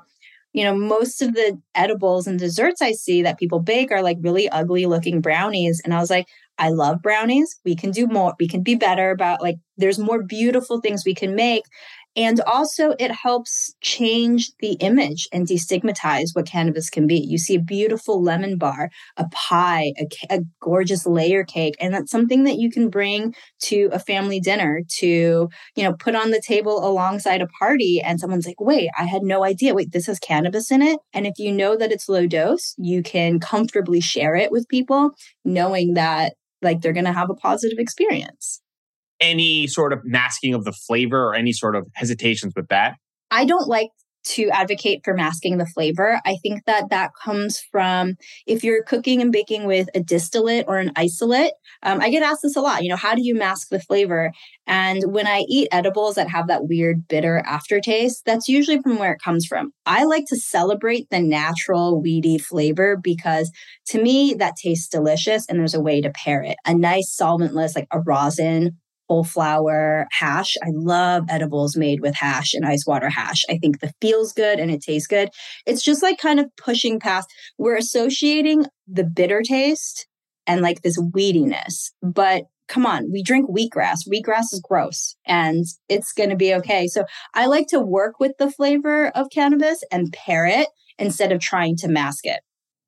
[0.51, 4.17] you know, most of the edibles and desserts I see that people bake are like
[4.19, 5.81] really ugly looking brownies.
[5.83, 7.59] And I was like, I love brownies.
[7.63, 8.33] We can do more.
[8.39, 11.63] We can be better about like, there's more beautiful things we can make.
[12.15, 17.17] And also, it helps change the image and destigmatize what cannabis can be.
[17.17, 22.11] You see a beautiful lemon bar, a pie, a, a, gorgeous layer cake, and that's
[22.11, 26.41] something that you can bring to a family dinner to, you know, put on the
[26.41, 28.01] table alongside a party.
[28.01, 29.73] And someone's like, wait, I had no idea.
[29.73, 30.99] Wait, this has cannabis in it.
[31.13, 35.11] And if you know that it's low dose, you can comfortably share it with people,
[35.43, 38.61] knowing that like they're going to have a positive experience
[39.19, 42.95] any sort of masking of the flavor or any sort of hesitations with that?
[43.31, 43.89] I don't like
[44.25, 46.19] to advocate for masking the flavor.
[46.25, 48.15] I think that that comes from
[48.47, 51.53] if you're cooking and baking with a distillate or an isolate.
[51.83, 52.83] Um, I get asked this a lot.
[52.83, 54.31] You know, how do you mask the flavor?
[54.65, 59.13] And when I eat edibles that have that weird bitter aftertaste, that's usually from where
[59.13, 59.71] it comes from.
[59.85, 63.51] I like to celebrate the natural weedy flavor because
[63.87, 66.57] to me, that tastes delicious and there's a way to pair it.
[66.65, 70.55] A nice solventless, like a rosin whole flower hash.
[70.63, 73.43] I love edibles made with hash and ice water hash.
[73.49, 75.29] I think the feels good and it tastes good.
[75.65, 80.07] It's just like kind of pushing past, we're associating the bitter taste
[80.47, 81.91] and like this weediness.
[82.01, 83.99] But come on, we drink wheatgrass.
[84.11, 86.87] Wheatgrass is gross and it's going to be okay.
[86.87, 91.39] So I like to work with the flavor of cannabis and pair it instead of
[91.39, 92.39] trying to mask it.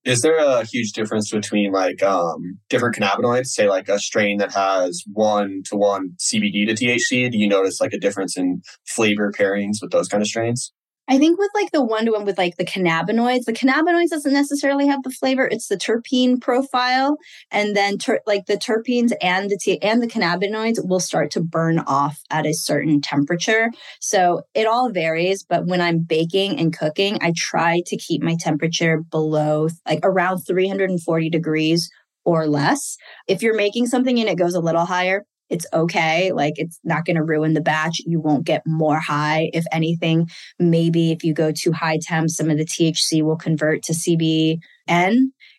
[0.07, 3.47] Is there a huge difference between like um, different cannabinoids?
[3.47, 7.29] Say like a strain that has one to one CBD to THC.
[7.29, 10.71] Do you notice like a difference in flavor pairings with those kind of strains?
[11.09, 14.33] I think with like the one to one with like the cannabinoids, the cannabinoids doesn't
[14.33, 15.47] necessarily have the flavor.
[15.47, 17.17] It's the terpene profile,
[17.49, 21.41] and then ter- like the terpenes and the t- and the cannabinoids will start to
[21.41, 23.71] burn off at a certain temperature.
[24.01, 25.43] So it all varies.
[25.47, 30.39] But when I'm baking and cooking, I try to keep my temperature below like around
[30.39, 31.89] 340 degrees
[32.25, 32.97] or less.
[33.27, 36.31] If you're making something and it goes a little higher, it's okay.
[36.31, 37.99] Like it's not going to ruin the batch.
[38.05, 39.49] You won't get more high.
[39.53, 40.29] If anything,
[40.59, 44.59] maybe if you go too high temps, some of the THC will convert to CBN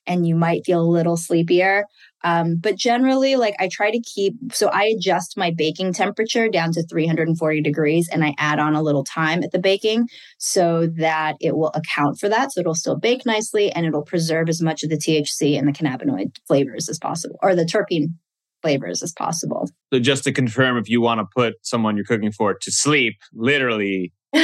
[0.06, 1.84] and you might feel a little sleepier.
[2.24, 6.72] Um, but generally, like I try to keep, so I adjust my baking temperature down
[6.72, 11.36] to 340 degrees and I add on a little time at the baking so that
[11.40, 12.52] it will account for that.
[12.52, 15.72] So it'll still bake nicely and it'll preserve as much of the THC and the
[15.72, 18.14] cannabinoid flavors as possible or the terpene
[18.62, 19.68] flavors as possible.
[19.92, 23.16] So just to confirm, if you want to put someone you're cooking for to sleep,
[23.32, 24.12] literally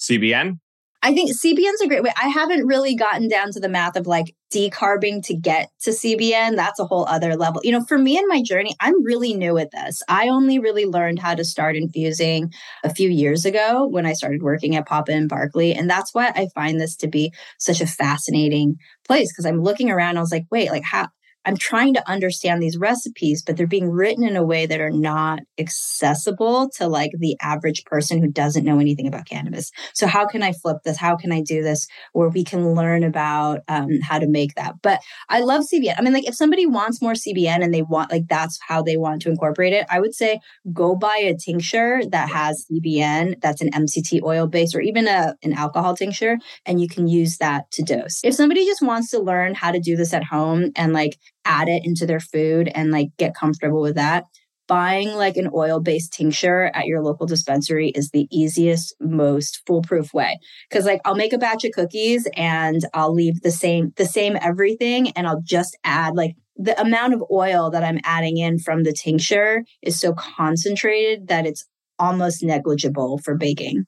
[0.00, 0.58] CBN?
[1.04, 2.14] I think CBN's a great way.
[2.16, 6.56] I haven't really gotten down to the math of like decarbing to get to CBN.
[6.56, 7.60] That's a whole other level.
[7.62, 10.02] You know, for me in my journey, I'm really new at this.
[10.08, 12.50] I only really learned how to start infusing
[12.84, 15.74] a few years ago when I started working at Papa and Barkley.
[15.74, 19.90] And that's why I find this to be such a fascinating place because I'm looking
[19.90, 20.16] around.
[20.16, 21.08] I was like, wait, like how
[21.44, 24.90] I'm trying to understand these recipes, but they're being written in a way that are
[24.90, 29.70] not accessible to like the average person who doesn't know anything about cannabis.
[29.92, 30.98] So how can I flip this?
[30.98, 34.76] How can I do this where we can learn about um, how to make that?
[34.82, 35.94] But I love CBN.
[35.98, 38.96] I mean, like if somebody wants more CBN and they want like that's how they
[38.96, 40.40] want to incorporate it, I would say
[40.72, 45.34] go buy a tincture that has CBN that's an MCT oil base or even a
[45.42, 48.20] an alcohol tincture, and you can use that to dose.
[48.24, 51.68] If somebody just wants to learn how to do this at home and like add
[51.68, 54.24] it into their food and like get comfortable with that.
[54.66, 60.14] Buying like an oil based tincture at your local dispensary is the easiest, most foolproof
[60.14, 60.38] way.
[60.72, 64.38] Cause like I'll make a batch of cookies and I'll leave the same, the same
[64.40, 68.84] everything and I'll just add like the amount of oil that I'm adding in from
[68.84, 71.66] the tincture is so concentrated that it's
[71.98, 73.84] almost negligible for baking.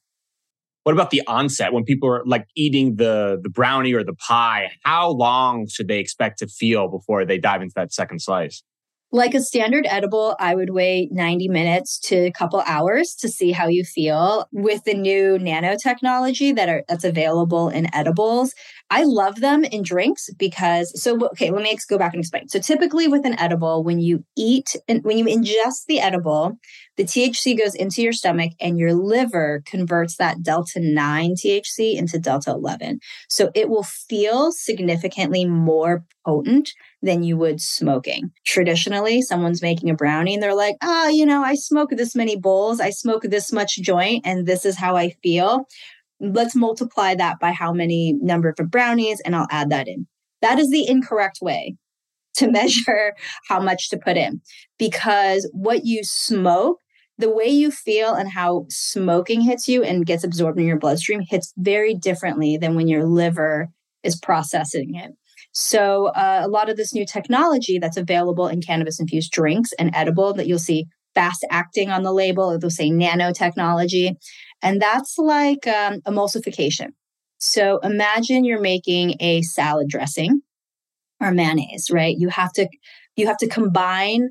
[0.87, 4.71] What about the onset when people are like eating the the brownie or the pie?
[4.85, 8.63] How long should they expect to feel before they dive into that second slice?
[9.13, 13.53] Like a standard edible, I would wait 90 minutes to a couple hours to see
[13.53, 14.49] how you feel.
[14.51, 18.53] With the new nanotechnology that are that's available in edibles,
[18.91, 22.49] I love them in drinks because so okay, let me go back and explain.
[22.49, 26.59] So typically with an edible, when you eat and when you ingest the edible,
[26.97, 32.19] the THC goes into your stomach and your liver converts that delta 9 THC into
[32.19, 32.99] delta 11.
[33.29, 36.71] So it will feel significantly more potent
[37.03, 38.31] than you would smoking.
[38.45, 42.37] Traditionally, someone's making a brownie and they're like, oh, you know, I smoke this many
[42.37, 45.67] bowls, I smoke this much joint, and this is how I feel.
[46.21, 50.07] Let's multiply that by how many number of brownies and I'll add that in.
[50.43, 51.77] That is the incorrect way
[52.37, 53.15] to measure
[53.49, 54.41] how much to put in
[54.79, 56.79] because what you smoke
[57.19, 61.21] the way you feel and how smoking hits you and gets absorbed in your bloodstream
[61.21, 63.69] hits very differently than when your liver
[64.03, 65.13] is processing it.
[65.59, 69.91] So, uh, a lot of this new technology that's available in cannabis infused drinks and
[69.95, 74.17] edible that you'll see fast acting on the label, they'll say nanotechnology,
[74.61, 76.89] and that's like um, emulsification.
[77.39, 80.43] So, imagine you're making a salad dressing
[81.21, 82.15] or mayonnaise, right?
[82.15, 82.69] You have to
[83.17, 84.29] you have to combine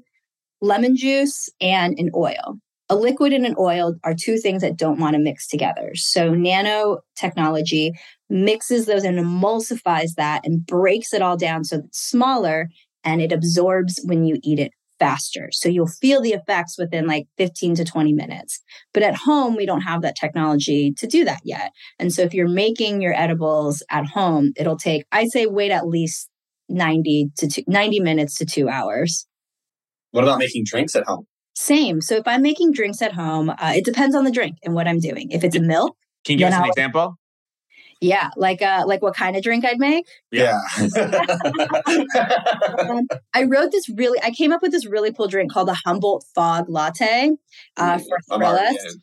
[0.61, 4.99] lemon juice and an oil a liquid and an oil are two things that don't
[4.99, 5.91] want to mix together.
[5.95, 7.91] So nanotechnology
[8.29, 12.69] mixes those and emulsifies that and breaks it all down so it's smaller
[13.03, 15.49] and it absorbs when you eat it faster.
[15.51, 18.61] So you'll feel the effects within like 15 to 20 minutes.
[18.93, 21.71] But at home, we don't have that technology to do that yet.
[21.99, 25.87] And so if you're making your edibles at home, it'll take, I'd say wait at
[25.87, 26.29] least
[26.69, 29.27] 90 to two, 90 minutes to two hours.
[30.11, 31.27] What about making drinks at home?
[31.55, 32.01] Same.
[32.01, 34.87] So if I'm making drinks at home, uh, it depends on the drink and what
[34.87, 35.31] I'm doing.
[35.31, 35.95] If it's a milk,
[36.25, 37.15] can you give us an I'll, example?
[38.01, 40.05] Yeah, like uh, like what kind of drink I'd make?
[40.31, 40.59] Yeah.
[42.79, 44.19] um, I wrote this really.
[44.21, 47.31] I came up with this really cool drink called the Humboldt Fog Latte
[47.77, 48.99] uh, for Thrillist.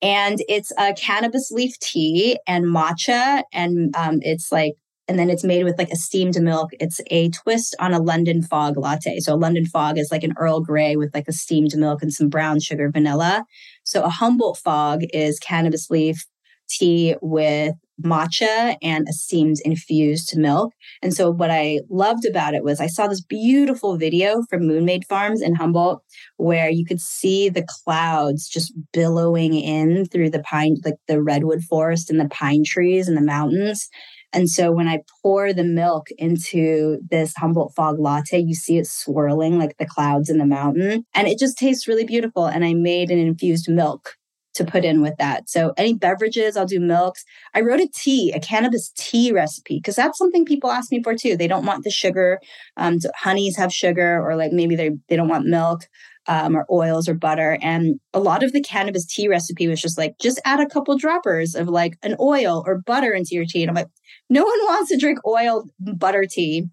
[0.00, 4.74] And it's a cannabis leaf tea and matcha, and um, it's like
[5.08, 6.70] and then it's made with like a steamed milk.
[6.80, 9.18] It's a twist on a London fog latte.
[9.20, 12.12] So a London fog is like an Earl Grey with like a steamed milk and
[12.12, 13.44] some brown sugar vanilla.
[13.84, 16.24] So a Humboldt fog is cannabis leaf
[16.68, 20.72] tea with matcha and a steamed infused milk.
[21.02, 25.06] And so what I loved about it was I saw this beautiful video from Moonmade
[25.08, 26.02] Farms in Humboldt
[26.36, 31.62] where you could see the clouds just billowing in through the pine like the redwood
[31.62, 33.88] forest and the pine trees and the mountains
[34.32, 38.86] and so when I pour the milk into this Humboldt fog latte, you see it
[38.86, 41.04] swirling like the clouds in the mountain.
[41.14, 42.46] And it just tastes really beautiful.
[42.46, 44.16] And I made an infused milk
[44.54, 45.48] to put in with that.
[45.48, 47.24] So any beverages, I'll do milks.
[47.54, 51.14] I wrote a tea, a cannabis tea recipe, because that's something people ask me for
[51.14, 51.36] too.
[51.36, 52.38] They don't want the sugar.
[52.76, 55.82] Um, so honeys have sugar, or like maybe they they don't want milk
[56.26, 57.58] um, or oils or butter.
[57.60, 60.96] And a lot of the cannabis tea recipe was just like, just add a couple
[60.96, 63.62] droppers of like an oil or butter into your tea.
[63.62, 63.88] And I'm like,
[64.30, 66.66] no one wants to drink oil butter tea.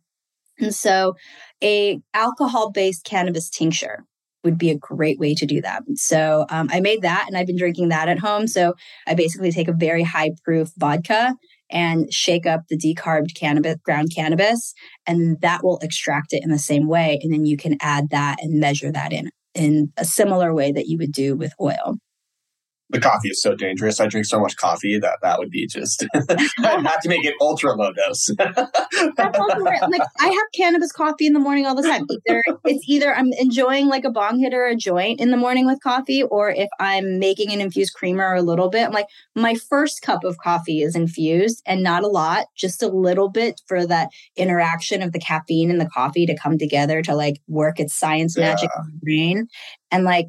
[0.60, 1.16] And so
[1.64, 4.06] a alcohol based cannabis tincture
[4.44, 5.84] would be a great way to do that.
[5.96, 8.48] So um, I made that and I've been drinking that at home.
[8.48, 8.74] So
[9.08, 11.36] I basically take a very high proof vodka
[11.70, 14.74] and shake up the decarbed cannabis, ground cannabis,
[15.06, 17.20] and that will extract it in the same way.
[17.22, 20.88] And then you can add that and measure that in in a similar way that
[20.88, 21.98] you would do with oil
[22.90, 24.00] the coffee is so dangerous.
[24.00, 26.06] I drink so much coffee that that would be just.
[26.14, 28.30] I'd have to make it ultra low dose.
[28.38, 29.40] That's.
[29.90, 32.06] Like I have cannabis coffee in the morning all the time.
[32.28, 35.66] Either it's either I'm enjoying like a bong hit or a joint in the morning
[35.66, 38.88] with coffee, or if I'm making an infused creamer a little bit.
[38.88, 42.88] I'm like my first cup of coffee is infused and not a lot, just a
[42.88, 47.16] little bit for that interaction of the caffeine and the coffee to come together to
[47.16, 48.82] like work its science magic yeah.
[48.82, 49.48] in the brain.
[49.92, 50.28] And like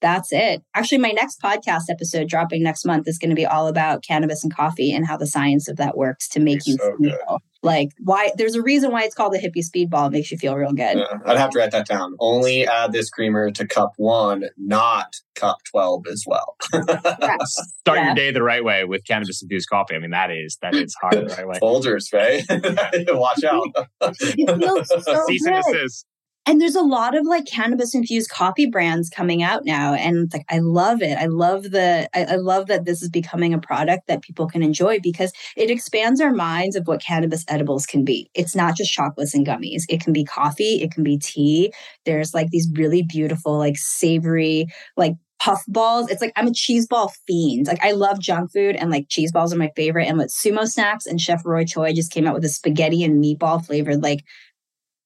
[0.00, 0.62] that's it.
[0.74, 4.42] Actually, my next podcast episode dropping next month is going to be all about cannabis
[4.42, 7.38] and coffee and how the science of that works to make you so feel good.
[7.62, 10.08] like why there's a reason why it's called the hippie speedball.
[10.08, 10.98] It makes you feel real good.
[10.98, 12.14] Yeah, I'd have to write that down.
[12.18, 16.56] Only add this creamer to cup one, not cup 12 as well.
[16.72, 18.06] Start yeah.
[18.06, 19.94] your day the right way with cannabis infused coffee.
[19.94, 21.58] I mean, that is, that is hard the right way.
[21.60, 22.44] Folgers, right?
[23.10, 23.66] Watch out.
[24.00, 25.54] it feels so Cease good.
[25.54, 26.06] and desist
[26.46, 30.44] and there's a lot of like cannabis infused coffee brands coming out now and like
[30.48, 34.06] i love it i love the I, I, love that this is becoming a product
[34.08, 38.30] that people can enjoy because it expands our minds of what cannabis edibles can be
[38.34, 41.72] it's not just chocolates and gummies it can be coffee it can be tea
[42.04, 44.66] there's like these really beautiful like savory
[44.96, 46.10] like puff balls.
[46.10, 47.66] It's like I'm a cheese ball fiend.
[47.66, 50.06] Like I love junk food and like cheese balls are my favorite.
[50.06, 53.24] And with Sumo Snacks and Chef Roy Choi just came out with a spaghetti and
[53.24, 54.20] meatball flavored like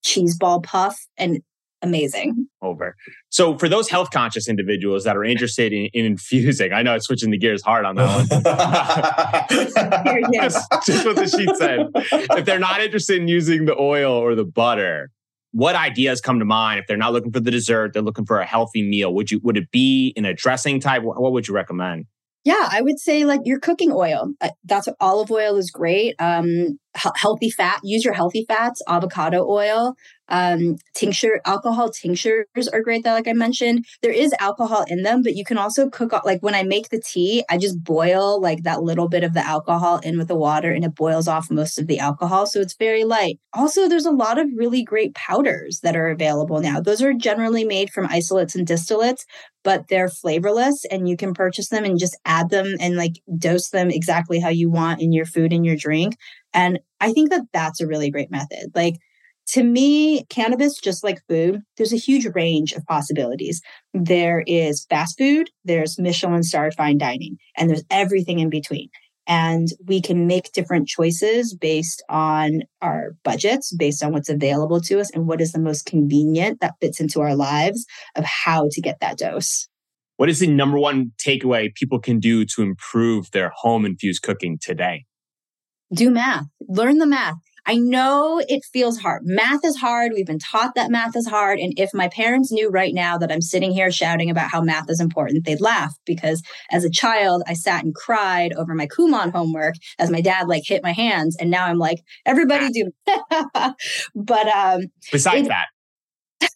[0.04, 1.42] cheese ball puff and
[1.82, 2.46] amazing.
[2.62, 2.96] Over.
[3.28, 7.06] So for those health conscious individuals that are interested in, in infusing, I know it's
[7.06, 8.26] switching the gears hard on that one.
[10.32, 11.88] just, just what the sheet said.
[12.38, 15.10] If they're not interested in using the oil or the butter,
[15.52, 18.40] what ideas come to mind if they're not looking for the dessert, they're looking for
[18.40, 19.14] a healthy meal?
[19.14, 21.02] Would you would it be in a dressing type?
[21.02, 22.06] What would you recommend?
[22.44, 24.32] Yeah, I would say like your cooking oil.
[24.40, 26.16] Uh, that's olive oil is great.
[26.18, 27.80] Um, healthy fat.
[27.82, 29.94] Use your healthy fats, avocado oil,
[30.28, 33.04] um, tincture, alcohol tinctures are great.
[33.04, 36.12] That, like I mentioned, there is alcohol in them, but you can also cook.
[36.24, 39.44] Like when I make the tea, I just boil like that little bit of the
[39.46, 42.76] alcohol in with the water, and it boils off most of the alcohol, so it's
[42.76, 43.38] very light.
[43.52, 46.80] Also, there's a lot of really great powders that are available now.
[46.80, 49.24] Those are generally made from isolates and distillates,
[49.62, 53.68] but they're flavorless, and you can purchase them and just add them and like dose
[53.70, 56.16] them exactly how you want in your food and your drink.
[56.54, 58.70] And I think that that's a really great method.
[58.74, 58.94] Like
[59.48, 63.60] to me, cannabis, just like food, there's a huge range of possibilities.
[63.92, 68.88] There is fast food, there's Michelin starred fine dining, and there's everything in between.
[69.26, 75.00] And we can make different choices based on our budgets, based on what's available to
[75.00, 77.86] us, and what is the most convenient that fits into our lives
[78.16, 79.66] of how to get that dose.
[80.16, 84.58] What is the number one takeaway people can do to improve their home infused cooking
[84.60, 85.06] today?
[85.92, 87.36] Do math, learn the math.
[87.66, 89.22] I know it feels hard.
[89.24, 90.12] Math is hard.
[90.12, 91.58] We've been taught that math is hard.
[91.58, 94.90] And if my parents knew right now that I'm sitting here shouting about how math
[94.90, 99.32] is important, they'd laugh because as a child, I sat and cried over my Kumon
[99.32, 101.36] homework as my dad like hit my hands.
[101.40, 102.90] And now I'm like, everybody do.
[104.14, 105.66] but um besides it, that.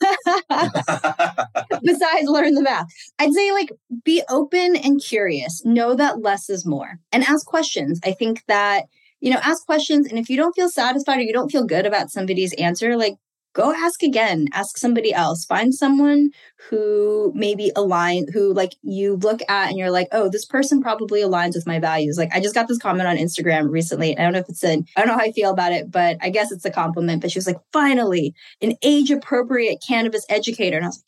[1.83, 2.87] besides learn the math
[3.19, 3.71] i'd say like
[4.05, 8.85] be open and curious know that less is more and ask questions i think that
[9.21, 10.07] you know, ask questions.
[10.07, 13.15] And if you don't feel satisfied or you don't feel good about somebody's answer, like
[13.55, 16.31] go ask again, ask somebody else, find someone
[16.69, 21.23] who maybe align, who like you look at and you're like, oh, this person probably
[21.23, 22.17] aligns with my values.
[22.17, 24.17] Like I just got this comment on Instagram recently.
[24.17, 26.19] I don't know if it's an, I don't know how I feel about it, but
[26.21, 27.21] I guess it's a compliment.
[27.21, 30.77] But she was like, finally, an age appropriate cannabis educator.
[30.77, 31.05] And I was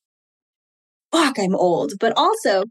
[1.12, 1.92] like, fuck, I'm old.
[2.00, 2.64] But also,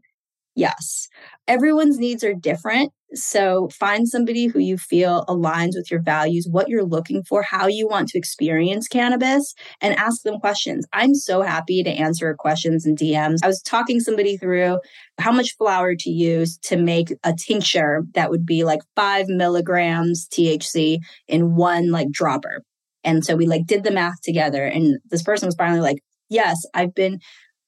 [0.54, 1.08] yes,
[1.48, 2.92] everyone's needs are different.
[3.14, 7.66] So find somebody who you feel aligns with your values, what you're looking for, how
[7.66, 10.86] you want to experience cannabis, and ask them questions.
[10.92, 13.38] I'm so happy to answer questions and DMs.
[13.42, 14.78] I was talking somebody through
[15.18, 20.28] how much flower to use to make a tincture that would be like five milligrams
[20.28, 22.62] THC in one like dropper.
[23.02, 24.64] And so we like did the math together.
[24.64, 25.98] And this person was finally like,
[26.28, 27.18] Yes, I've been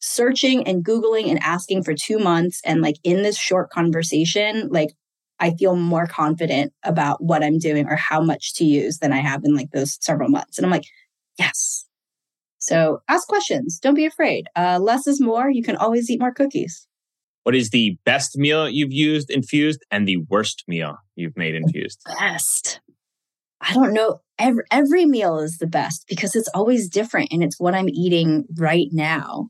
[0.01, 2.61] searching and Googling and asking for two months.
[2.65, 4.91] And like in this short conversation, like
[5.43, 9.19] I feel more confident about what I'm doing or how much to use than I
[9.19, 10.57] have in like those several months.
[10.57, 10.87] And I'm like,
[11.37, 11.85] yes.
[12.59, 13.81] So ask questions.
[13.81, 14.47] Don't be afraid.
[14.55, 15.51] Uh, less is more.
[15.51, 16.87] You can always eat more cookies.
[17.43, 22.01] What is the best meal you've used infused and the worst meal you've made infused?
[22.21, 22.81] Best.
[23.61, 24.21] I don't know.
[24.39, 28.45] Every, every meal is the best because it's always different and it's what I'm eating
[28.57, 29.49] right now.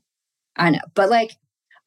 [0.55, 0.81] I know.
[0.95, 1.37] But like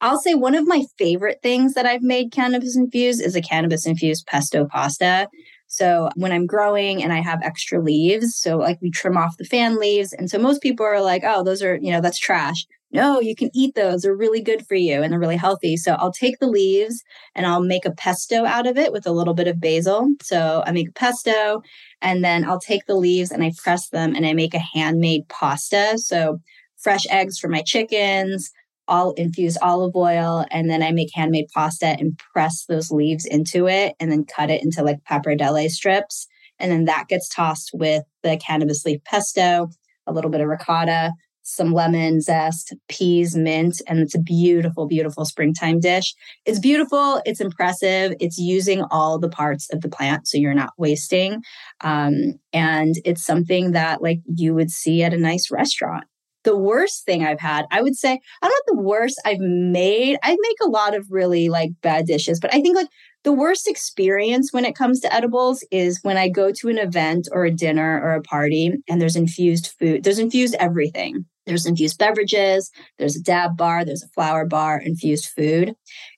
[0.01, 3.85] I'll say one of my favorite things that I've made cannabis infused is a cannabis
[3.85, 5.27] infused pesto pasta.
[5.67, 9.43] So when I'm growing and I have extra leaves, so like we trim off the
[9.43, 10.13] fan leaves.
[10.13, 12.65] And so most people are like, oh, those are, you know, that's trash.
[12.91, 14.01] No, you can eat those.
[14.01, 15.75] They're really good for you and they're really healthy.
[15.75, 17.03] So I'll take the leaves
[17.35, 20.07] and I'll make a pesto out of it with a little bit of basil.
[20.21, 21.61] So I make a pesto
[22.01, 25.27] and then I'll take the leaves and I press them and I make a handmade
[25.27, 25.97] pasta.
[25.97, 26.39] So
[26.77, 28.51] fresh eggs for my chickens,
[28.87, 33.67] all infused olive oil and then I make handmade pasta and press those leaves into
[33.67, 36.27] it and then cut it into like pappardelle strips.
[36.59, 39.69] And then that gets tossed with the cannabis leaf pesto,
[40.07, 41.11] a little bit of ricotta,
[41.47, 46.13] some lemon zest, peas, mint, and it's a beautiful, beautiful springtime dish.
[46.45, 50.73] It's beautiful, it's impressive, it's using all the parts of the plant, so you're not
[50.77, 51.41] wasting.
[51.81, 56.03] Um, and it's something that like you would see at a nice restaurant
[56.47, 60.17] the worst thing I've had, I would say, I don't know the worst I've made.
[60.23, 62.87] I make a lot of really like bad dishes, but I think like
[63.25, 67.27] the worst experience when it comes to edibles is when I go to an event
[67.33, 70.05] or a dinner or a party and there's infused food.
[70.05, 71.25] There's infused everything.
[71.45, 75.73] There's infused beverages, there's a dab bar, there's a flower bar, infused food.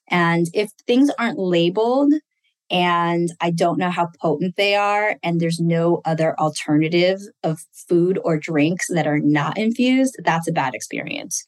[0.08, 2.12] And if things aren't labeled,
[2.70, 5.16] and I don't know how potent they are.
[5.22, 10.16] And there's no other alternative of food or drinks that are not infused.
[10.24, 11.46] That's a bad experience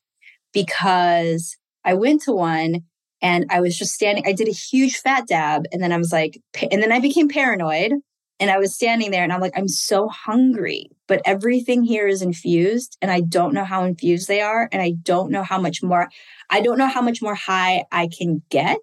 [0.53, 2.81] because I went to one
[3.21, 4.25] and I was just standing.
[4.27, 7.29] I did a huge fat dab and then I was like, and then I became
[7.29, 7.93] paranoid
[8.41, 12.23] and I was standing there and I'm like, I'm so hungry, but everything here is
[12.23, 14.69] infused and I don't know how infused they are.
[14.73, 16.09] And I don't know how much more,
[16.51, 18.79] I don't know how much more high I can get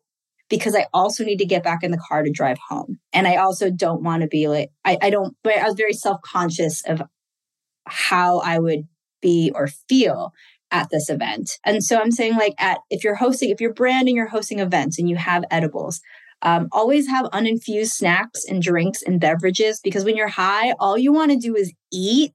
[0.49, 2.99] because I also need to get back in the car to drive home.
[3.13, 5.93] And I also don't want to be like, I, I don't, but I was very
[5.93, 7.01] self conscious of
[7.85, 8.87] how I would
[9.21, 10.33] be or feel
[10.71, 11.51] at this event.
[11.65, 14.99] And so I'm saying, like, at if you're hosting, if you're branding, you're hosting events
[14.99, 16.01] and you have edibles,
[16.41, 21.11] Um, always have uninfused snacks and drinks and beverages because when you're high, all you
[21.11, 22.33] want to do is eat.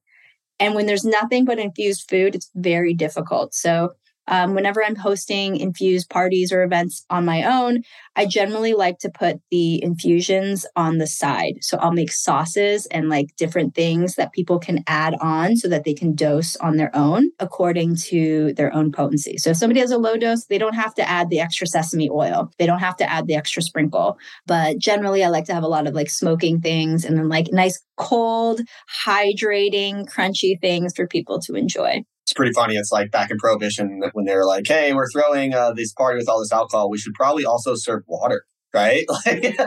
[0.59, 3.53] And when there's nothing but infused food, it's very difficult.
[3.53, 3.93] So
[4.27, 7.83] um, whenever I'm hosting infused parties or events on my own,
[8.15, 11.55] I generally like to put the infusions on the side.
[11.61, 15.83] So I'll make sauces and like different things that people can add on so that
[15.83, 19.37] they can dose on their own according to their own potency.
[19.37, 22.09] So if somebody has a low dose, they don't have to add the extra sesame
[22.09, 24.17] oil, they don't have to add the extra sprinkle.
[24.47, 27.47] But generally, I like to have a lot of like smoking things and then like
[27.51, 28.61] nice, cold,
[29.05, 32.75] hydrating, crunchy things for people to enjoy it's pretty funny.
[32.75, 36.17] It's like back in Prohibition when they were like, "Hey, we're throwing uh, this party
[36.17, 36.89] with all this alcohol.
[36.89, 39.05] We should probably also serve water." Right?
[39.25, 39.61] yes,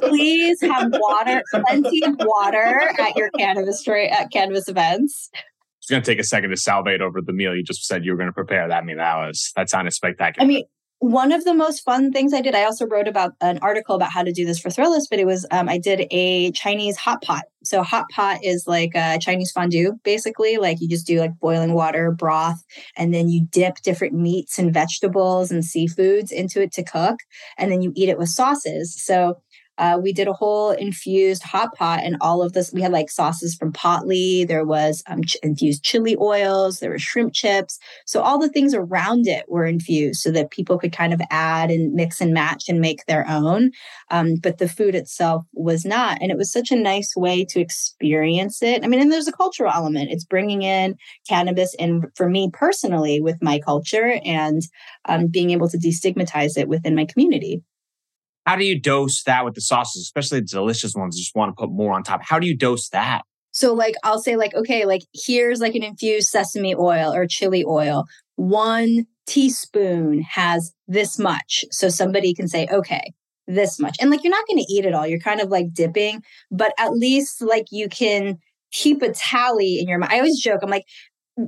[0.00, 5.30] please have water, plenty of water at your cannabis at cannabis events.
[5.78, 8.12] It's going to take a second to salivate over the meal you just said you
[8.12, 8.66] were going to prepare.
[8.66, 10.44] That I mean, that was that sounded spectacular.
[10.44, 10.64] I mean,
[11.00, 14.10] one of the most fun things I did, I also wrote about an article about
[14.10, 17.22] how to do this for Thrillist, but it was um, I did a Chinese hot
[17.22, 17.44] pot.
[17.62, 20.56] So hot pot is like a Chinese fondue, basically.
[20.56, 22.64] Like you just do like boiling water, broth,
[22.96, 27.20] and then you dip different meats and vegetables and seafoods into it to cook,
[27.56, 29.00] and then you eat it with sauces.
[29.00, 29.40] So
[29.78, 32.72] uh, we did a whole infused hot pot and all of this.
[32.72, 34.46] We had like sauces from Potli.
[34.46, 36.80] There was um, ch- infused chili oils.
[36.80, 37.78] There were shrimp chips.
[38.04, 41.70] So all the things around it were infused so that people could kind of add
[41.70, 43.70] and mix and match and make their own.
[44.10, 46.18] Um, but the food itself was not.
[46.20, 48.84] And it was such a nice way to experience it.
[48.84, 50.10] I mean, and there's a cultural element.
[50.10, 50.96] It's bringing in
[51.28, 54.60] cannabis and for me personally with my culture and
[55.04, 57.62] um, being able to destigmatize it within my community
[58.48, 61.18] how do you dose that with the sauces, especially the delicious ones?
[61.18, 62.22] Just want to put more on top.
[62.22, 63.20] How do you dose that?
[63.50, 67.62] So, like, I'll say, like, okay, like, here's like an infused sesame oil or chili
[67.62, 68.06] oil.
[68.36, 71.66] One teaspoon has this much.
[71.70, 73.12] So somebody can say, okay,
[73.46, 73.98] this much.
[74.00, 75.06] And like, you're not going to eat it all.
[75.06, 78.38] You're kind of like dipping, but at least like you can
[78.72, 80.14] keep a tally in your mind.
[80.14, 80.86] I always joke, I'm like,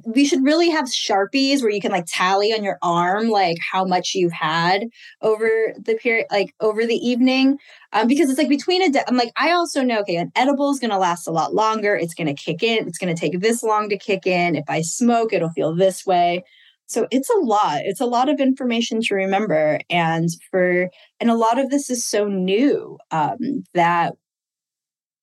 [0.05, 3.85] we should really have sharpies where you can like tally on your arm like how
[3.85, 4.89] much you've had
[5.21, 7.59] over the period like over the evening.
[7.93, 10.71] Um, because it's like between a de- i'm like i also know okay an edible
[10.71, 11.97] is going to last a lot longer.
[11.97, 14.55] It's going to kick in it's going to take this long to kick in.
[14.57, 16.45] If i smoke it'll feel this way.
[16.87, 17.83] So it's a lot.
[17.85, 19.79] It's a lot of information to remember.
[19.89, 24.15] And for and a lot of this is so new um, that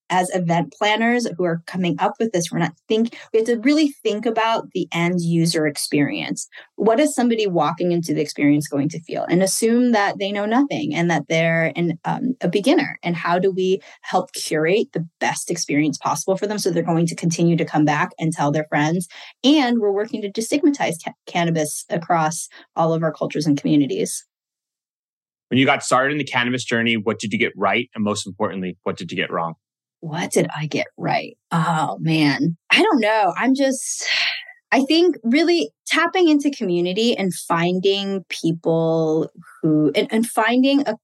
[0.10, 3.60] as event planners who are coming up with this, we're not think we have to
[3.60, 6.47] really think about the end user experience.
[6.76, 10.45] What is somebody walking into the experience going to feel, and assume that they know
[10.45, 12.97] nothing and that they're an, um, a beginner?
[13.03, 17.08] And how do we help curate the best experience possible for them so they're going
[17.08, 19.08] to continue to come back and tell their friends?
[19.43, 24.26] And we're working to destigmatize ca- cannabis across all of our cultures and communities.
[25.49, 27.89] When you got started in the cannabis journey, what did you get right?
[27.95, 29.55] And most importantly, what did you get wrong?
[29.99, 31.37] What did I get right?
[31.51, 33.33] Oh man, I don't know.
[33.37, 34.05] I'm just,
[34.71, 39.29] I think really tapping into community and finding people
[39.61, 40.95] who, and, and finding a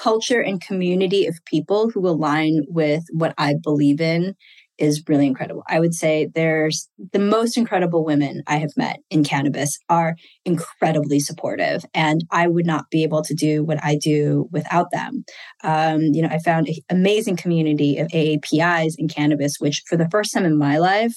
[0.00, 4.34] culture and community of people who align with what I believe in
[4.78, 5.62] is really incredible.
[5.68, 11.20] I would say there's the most incredible women I have met in cannabis are incredibly
[11.20, 15.24] supportive, and I would not be able to do what I do without them.
[15.64, 20.08] Um, you know, I found an amazing community of AAPIs in cannabis, which for the
[20.10, 21.14] first time in my life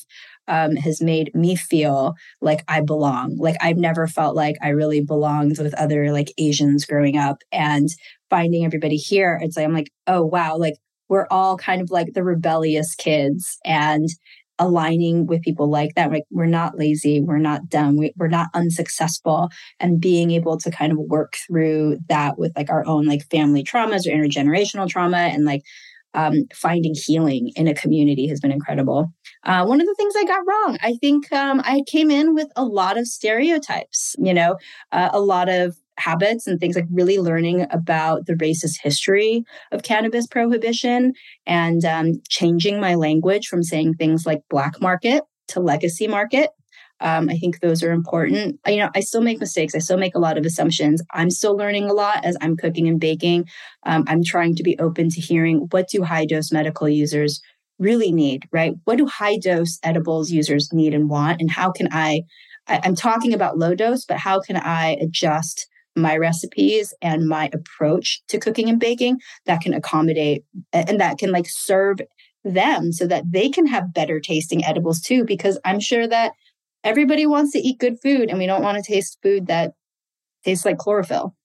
[0.48, 3.38] um, has made me feel like I belong.
[3.38, 7.90] Like I've never felt like I really belonged with other like Asians growing up, and
[8.30, 10.76] finding everybody here, it's like I'm like, oh wow, like
[11.10, 14.10] we're all kind of like the rebellious kids and
[14.60, 16.12] aligning with people like that.
[16.12, 19.50] Like we're not lazy, we're not dumb, we, we're not unsuccessful,
[19.80, 23.64] and being able to kind of work through that with like our own like family
[23.64, 25.62] traumas or intergenerational trauma and like
[26.14, 29.14] um, finding healing in a community has been incredible.
[29.44, 32.48] Uh, one of the things I got wrong, I think um, I came in with
[32.56, 34.58] a lot of stereotypes, you know,
[34.92, 39.84] uh, a lot of habits and things like really learning about the racist history of
[39.84, 41.14] cannabis prohibition
[41.46, 46.50] and um, changing my language from saying things like black market to legacy market.
[47.02, 48.60] Um, I think those are important.
[48.68, 49.74] You know, I still make mistakes.
[49.74, 51.02] I still make a lot of assumptions.
[51.14, 53.46] I'm still learning a lot as I'm cooking and baking.
[53.86, 57.42] Um, I'm trying to be open to hearing what do high dose medical users
[57.80, 58.74] really need, right?
[58.84, 61.40] What do high dose edibles users need and want?
[61.40, 62.24] And how can I,
[62.68, 65.68] I I'm talking about low dose, but how can I adjust
[66.02, 70.44] my recipes and my approach to cooking and baking that can accommodate
[70.74, 72.00] and that can like serve
[72.44, 76.32] them so that they can have better tasting edibles too because i'm sure that
[76.84, 79.74] everybody wants to eat good food and we don't want to taste food that
[80.44, 81.36] tastes like chlorophyll.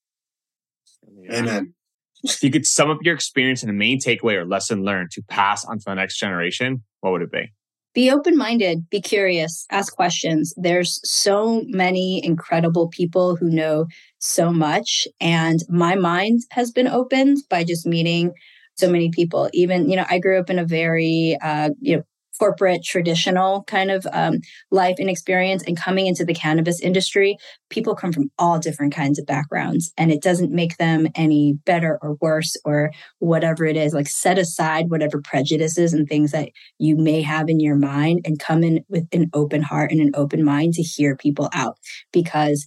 [1.30, 1.74] Amen.
[2.22, 5.22] If you could sum up your experience in a main takeaway or lesson learned to
[5.28, 7.52] pass on to the next generation, what would it be?
[7.94, 10.52] Be open minded, be curious, ask questions.
[10.56, 13.86] There's so many incredible people who know
[14.18, 15.06] so much.
[15.20, 18.32] And my mind has been opened by just meeting
[18.74, 19.48] so many people.
[19.52, 22.02] Even, you know, I grew up in a very, uh, you know,
[22.38, 24.38] corporate traditional kind of um,
[24.70, 27.36] life and experience and coming into the cannabis industry
[27.74, 31.98] people come from all different kinds of backgrounds and it doesn't make them any better
[32.00, 33.92] or worse or whatever it is.
[33.92, 38.38] Like set aside whatever prejudices and things that you may have in your mind and
[38.38, 41.76] come in with an open heart and an open mind to hear people out
[42.12, 42.64] because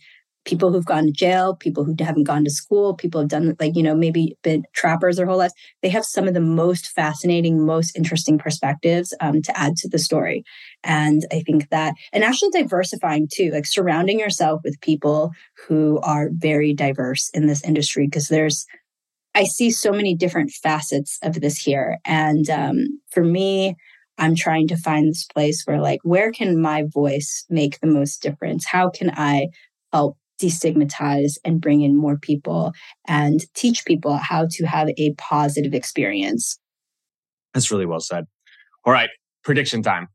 [0.47, 3.75] people who've gone to jail, people who haven't gone to school, people have done like,
[3.75, 5.53] you know, maybe been trappers their whole lives.
[5.83, 9.99] They have some of the most fascinating, most interesting perspectives um, to add to the
[9.99, 10.43] story.
[10.83, 15.31] And I think that, and actually diversifying too, like surrounding yourself with people
[15.67, 18.65] who are very diverse in this industry, because there's,
[19.35, 21.97] I see so many different facets of this here.
[22.05, 23.75] And um, for me,
[24.17, 28.21] I'm trying to find this place where, like, where can my voice make the most
[28.21, 28.65] difference?
[28.65, 29.49] How can I
[29.93, 32.73] help destigmatize and bring in more people
[33.07, 36.59] and teach people how to have a positive experience.
[37.53, 38.25] That's really well said.
[38.85, 39.09] All right,
[39.43, 40.07] prediction time.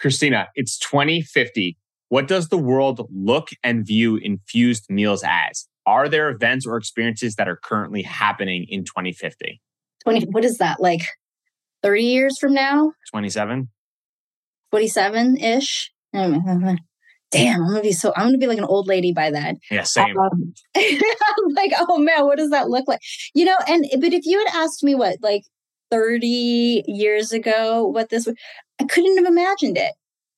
[0.00, 1.76] Christina, it's 2050.
[2.08, 5.68] What does the world look and view infused meals as?
[5.86, 9.60] Are there events or experiences that are currently happening in 2050?
[10.04, 11.02] 20 what is that like
[11.82, 13.68] 30 years from now 27
[14.72, 15.92] 27-ish
[17.30, 19.58] damn, I'm gonna be so I'm gonna be like an old lady by then.
[19.70, 20.16] Yeah, same.
[20.18, 23.00] Um, I'm like, oh man, what does that look like?
[23.34, 25.42] You know, and but if you had asked me what like
[25.90, 28.36] 30 years ago what this would,
[28.80, 29.92] I couldn't have imagined it.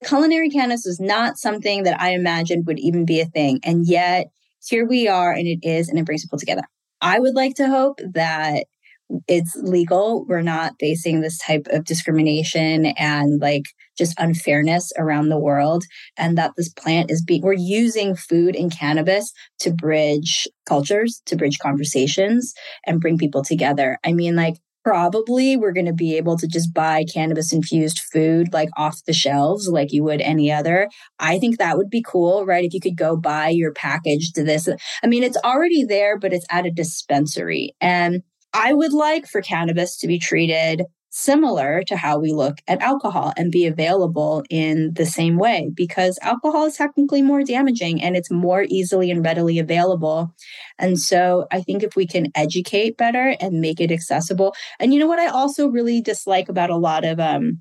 [0.05, 3.61] Culinary cannabis is not something that I imagined would even be a thing.
[3.63, 4.27] And yet
[4.67, 6.63] here we are and it is and it brings people together.
[7.01, 8.65] I would like to hope that
[9.29, 10.25] it's legal.
[10.27, 13.65] We're not facing this type of discrimination and like
[13.97, 15.85] just unfairness around the world.
[16.17, 21.37] And that this plant is being, we're using food and cannabis to bridge cultures, to
[21.37, 22.55] bridge conversations
[22.87, 23.99] and bring people together.
[24.05, 28.53] I mean, like, probably we're going to be able to just buy cannabis infused food
[28.53, 30.89] like off the shelves like you would any other
[31.19, 34.43] i think that would be cool right if you could go buy your package to
[34.43, 34.69] this
[35.03, 38.23] i mean it's already there but it's at a dispensary and
[38.55, 40.83] I would like for cannabis to be treated
[41.13, 46.19] similar to how we look at alcohol and be available in the same way because
[46.23, 50.35] alcohol is technically more damaging and it's more easily and readily available.
[50.79, 54.55] And so I think if we can educate better and make it accessible.
[54.81, 57.61] And you know what I also really dislike about a lot of um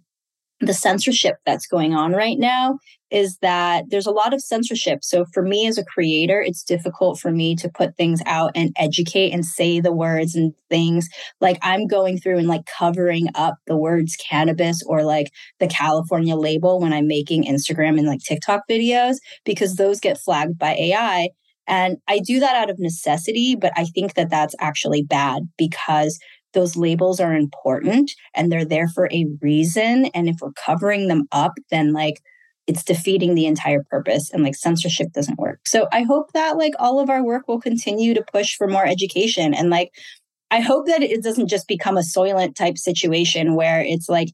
[0.61, 2.77] the censorship that's going on right now
[3.09, 4.99] is that there's a lot of censorship.
[5.03, 8.71] So for me as a creator, it's difficult for me to put things out and
[8.77, 11.09] educate and say the words and things
[11.41, 16.35] like I'm going through and like covering up the words cannabis or like the California
[16.35, 21.29] label when I'm making Instagram and like TikTok videos because those get flagged by AI.
[21.67, 26.17] And I do that out of necessity, but I think that that's actually bad because
[26.53, 30.05] those labels are important and they're there for a reason.
[30.13, 32.21] And if we're covering them up, then like
[32.67, 35.59] it's defeating the entire purpose and like censorship doesn't work.
[35.67, 38.85] So I hope that like all of our work will continue to push for more
[38.85, 39.91] education and like
[40.51, 44.27] I hope that it doesn't just become a soylent type situation where it's like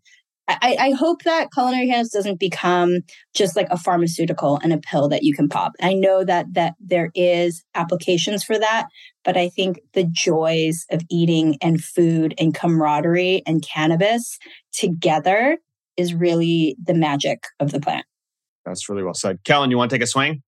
[0.47, 2.99] I, I, hope that culinary cannabis doesn't become
[3.36, 5.74] just like a pharmaceutical and a pill that you can pop.
[5.82, 8.88] I know that that there is applications for that,
[9.28, 14.39] but I think the joys of eating and food and camaraderie and cannabis
[14.71, 15.57] together
[15.97, 18.05] is really the magic of the plant.
[18.65, 19.39] That's really well said.
[19.43, 20.43] Kellen, you want to take a swing?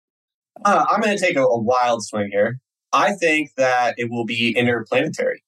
[0.65, 2.59] Uh, I'm going to take a, a wild swing here.
[2.91, 5.41] I think that it will be interplanetary.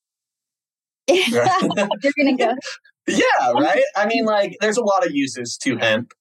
[1.10, 2.56] You're going to go.
[3.10, 3.84] Yeah, right.
[3.96, 6.12] I mean, like, there's a lot of uses to hemp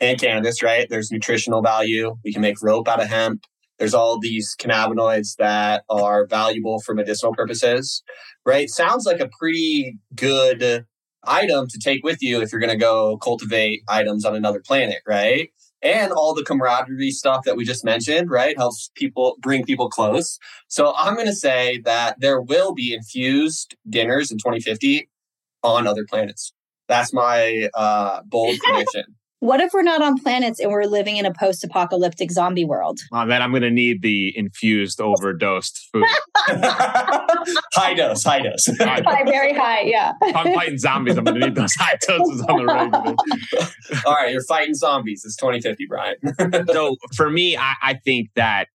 [0.00, 0.88] and cannabis, right?
[0.90, 2.16] There's nutritional value.
[2.24, 3.44] We can make rope out of hemp.
[3.82, 8.04] There's all these cannabinoids that are valuable for medicinal purposes,
[8.46, 8.70] right?
[8.70, 10.86] Sounds like a pretty good
[11.24, 14.98] item to take with you if you're going to go cultivate items on another planet,
[15.04, 15.48] right?
[15.82, 18.56] And all the camaraderie stuff that we just mentioned, right?
[18.56, 20.38] Helps people bring people close.
[20.68, 25.10] So I'm going to say that there will be infused dinners in 2050
[25.64, 26.52] on other planets.
[26.86, 29.16] That's my uh, bold prediction.
[29.42, 33.00] What if we're not on planets and we're living in a post-apocalyptic zombie world?
[33.10, 36.04] Oh, then I'm going to need the infused, overdosed food.
[36.46, 38.68] high dose, high dose.
[38.78, 40.12] high, very high, yeah.
[40.22, 41.18] If I'm fighting zombies.
[41.18, 43.16] I'm going to need those high doses on the regular.
[44.06, 45.24] All right, you're fighting zombies.
[45.24, 46.14] It's 2050, Brian.
[46.72, 48.68] so for me, I, I think that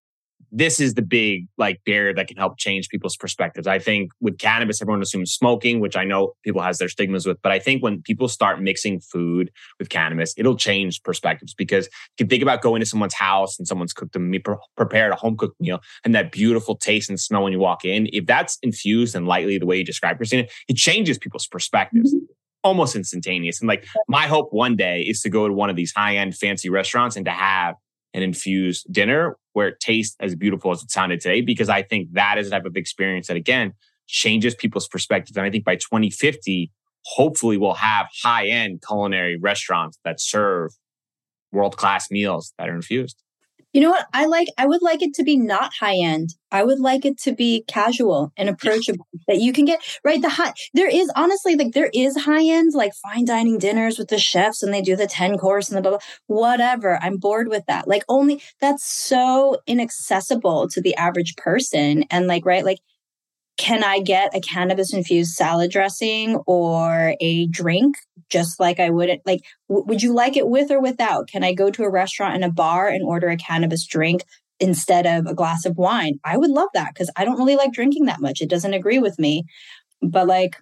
[0.51, 3.67] this is the big like barrier that can help change people's perspectives.
[3.67, 7.41] I think with cannabis, everyone assumes smoking, which I know people has their stigmas with,
[7.41, 12.25] but I think when people start mixing food with cannabis, it'll change perspectives because you
[12.25, 14.41] can think about going to someone's house and someone's cooked a me
[14.75, 18.07] prepared a home cooked meal and that beautiful taste and smell when you walk in.
[18.13, 22.13] If that's infused and lightly the way you describe Christina, it changes people's perspectives.
[22.13, 22.25] Mm-hmm.
[22.63, 23.61] Almost instantaneous.
[23.61, 26.35] And like my hope one day is to go to one of these high end
[26.35, 27.75] fancy restaurants and to have
[28.13, 32.09] an infused dinner where it tastes as beautiful as it sounded today, because I think
[32.11, 33.73] that is a type of experience that, again,
[34.05, 35.35] changes people's perspectives.
[35.35, 36.71] And I think by 2050,
[37.05, 40.73] hopefully we'll have high end culinary restaurants that serve
[41.51, 43.23] world class meals that are infused.
[43.73, 44.07] You know what?
[44.13, 46.29] I like, I would like it to be not high end.
[46.51, 50.21] I would like it to be casual and approachable that you can get right.
[50.21, 54.07] The high, there is honestly like, there is high end, like fine dining dinners with
[54.07, 56.97] the chefs and they do the 10 course and the blah, blah, whatever.
[57.01, 57.87] I'm bored with that.
[57.87, 62.05] Like, only that's so inaccessible to the average person.
[62.09, 62.79] And like, right, like,
[63.57, 67.95] can I get a cannabis infused salad dressing or a drink
[68.29, 71.27] just like I would like w- would you like it with or without?
[71.27, 74.23] Can I go to a restaurant and a bar and order a cannabis drink
[74.59, 76.19] instead of a glass of wine?
[76.23, 78.41] I would love that cuz I don't really like drinking that much.
[78.41, 79.43] It doesn't agree with me.
[80.01, 80.57] But like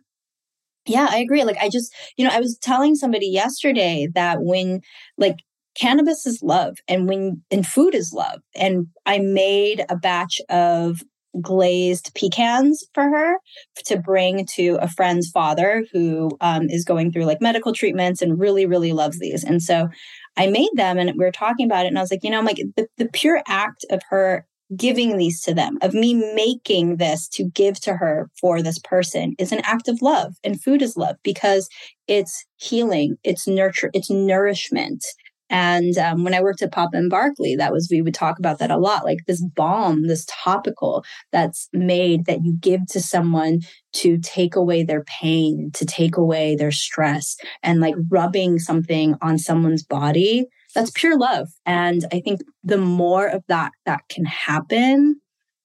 [0.88, 1.44] yeah, I agree.
[1.44, 4.82] Like I just, you know, I was telling somebody yesterday that when
[5.18, 5.38] like
[5.76, 11.02] cannabis is love and when and food is love and i made a batch of
[11.42, 13.38] glazed pecans for her
[13.86, 18.40] to bring to a friend's father who um, is going through like medical treatments and
[18.40, 19.44] really, really loves these.
[19.44, 19.90] And so
[20.38, 21.90] I made them and we were talking about it.
[21.90, 25.18] And I was like, you know, I'm like the, the pure act of her giving
[25.18, 29.52] these to them, of me making this to give to her for this person is
[29.52, 30.36] an act of love.
[30.44, 31.70] And food is love because
[32.08, 35.06] it's healing, it's nurture, it's nourishment.
[35.50, 38.60] And um, when I worked at Papa and Barkley, that was, we would talk about
[38.60, 43.62] that a lot like this balm, this topical that's made that you give to someone
[43.94, 49.38] to take away their pain, to take away their stress, and like rubbing something on
[49.38, 50.48] someone's body.
[50.74, 51.50] That's pure love.
[51.66, 55.22] And I think the more of that that can happen,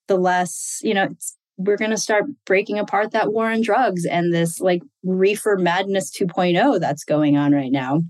[0.09, 1.09] the less, you know,
[1.57, 6.11] we're going to start breaking apart that war on drugs and this like reefer madness
[6.17, 8.03] 2.0 that's going on right now.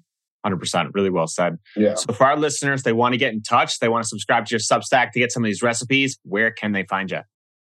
[0.45, 0.91] 100%.
[0.95, 1.59] Really well said.
[1.77, 1.95] Yeah.
[1.95, 4.53] So for our listeners, they want to get in touch, they want to subscribe to
[4.53, 6.19] your Substack to get some of these recipes.
[6.25, 7.21] Where can they find you?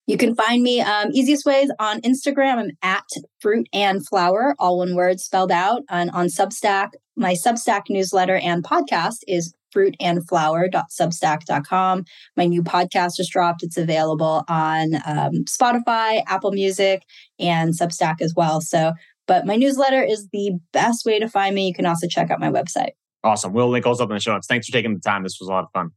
[0.09, 2.57] You can find me um, easiest ways on Instagram.
[2.57, 3.05] I'm at
[3.41, 5.83] fruit and flower, all one word spelled out.
[5.91, 12.05] And on Substack, my Substack newsletter and podcast is fruitandflower.substack.com.
[12.39, 13.63] My new podcast just dropped.
[13.63, 17.03] It's available on um, Spotify, Apple Music,
[17.39, 18.63] and Substack as well.
[18.63, 18.95] So
[19.29, 21.69] but my newsletter is the best way to find me.
[21.69, 22.93] You can also check out my website.
[23.23, 23.53] Awesome.
[23.53, 24.49] We'll link those up in the show notes.
[24.49, 25.23] Thanks for taking the time.
[25.23, 25.91] This was a lot of fun.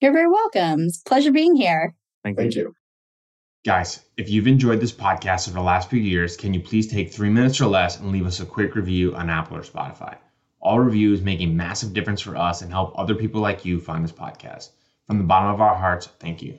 [0.00, 0.82] You're very welcome.
[0.82, 1.94] It's pleasure being here.
[2.22, 2.62] Thank, Thank you.
[2.62, 2.74] you.
[3.64, 7.12] Guys, if you've enjoyed this podcast over the last few years, can you please take
[7.12, 10.16] three minutes or less and leave us a quick review on Apple or Spotify?
[10.60, 14.02] All reviews make a massive difference for us and help other people like you find
[14.02, 14.70] this podcast.
[15.06, 16.58] From the bottom of our hearts, thank you.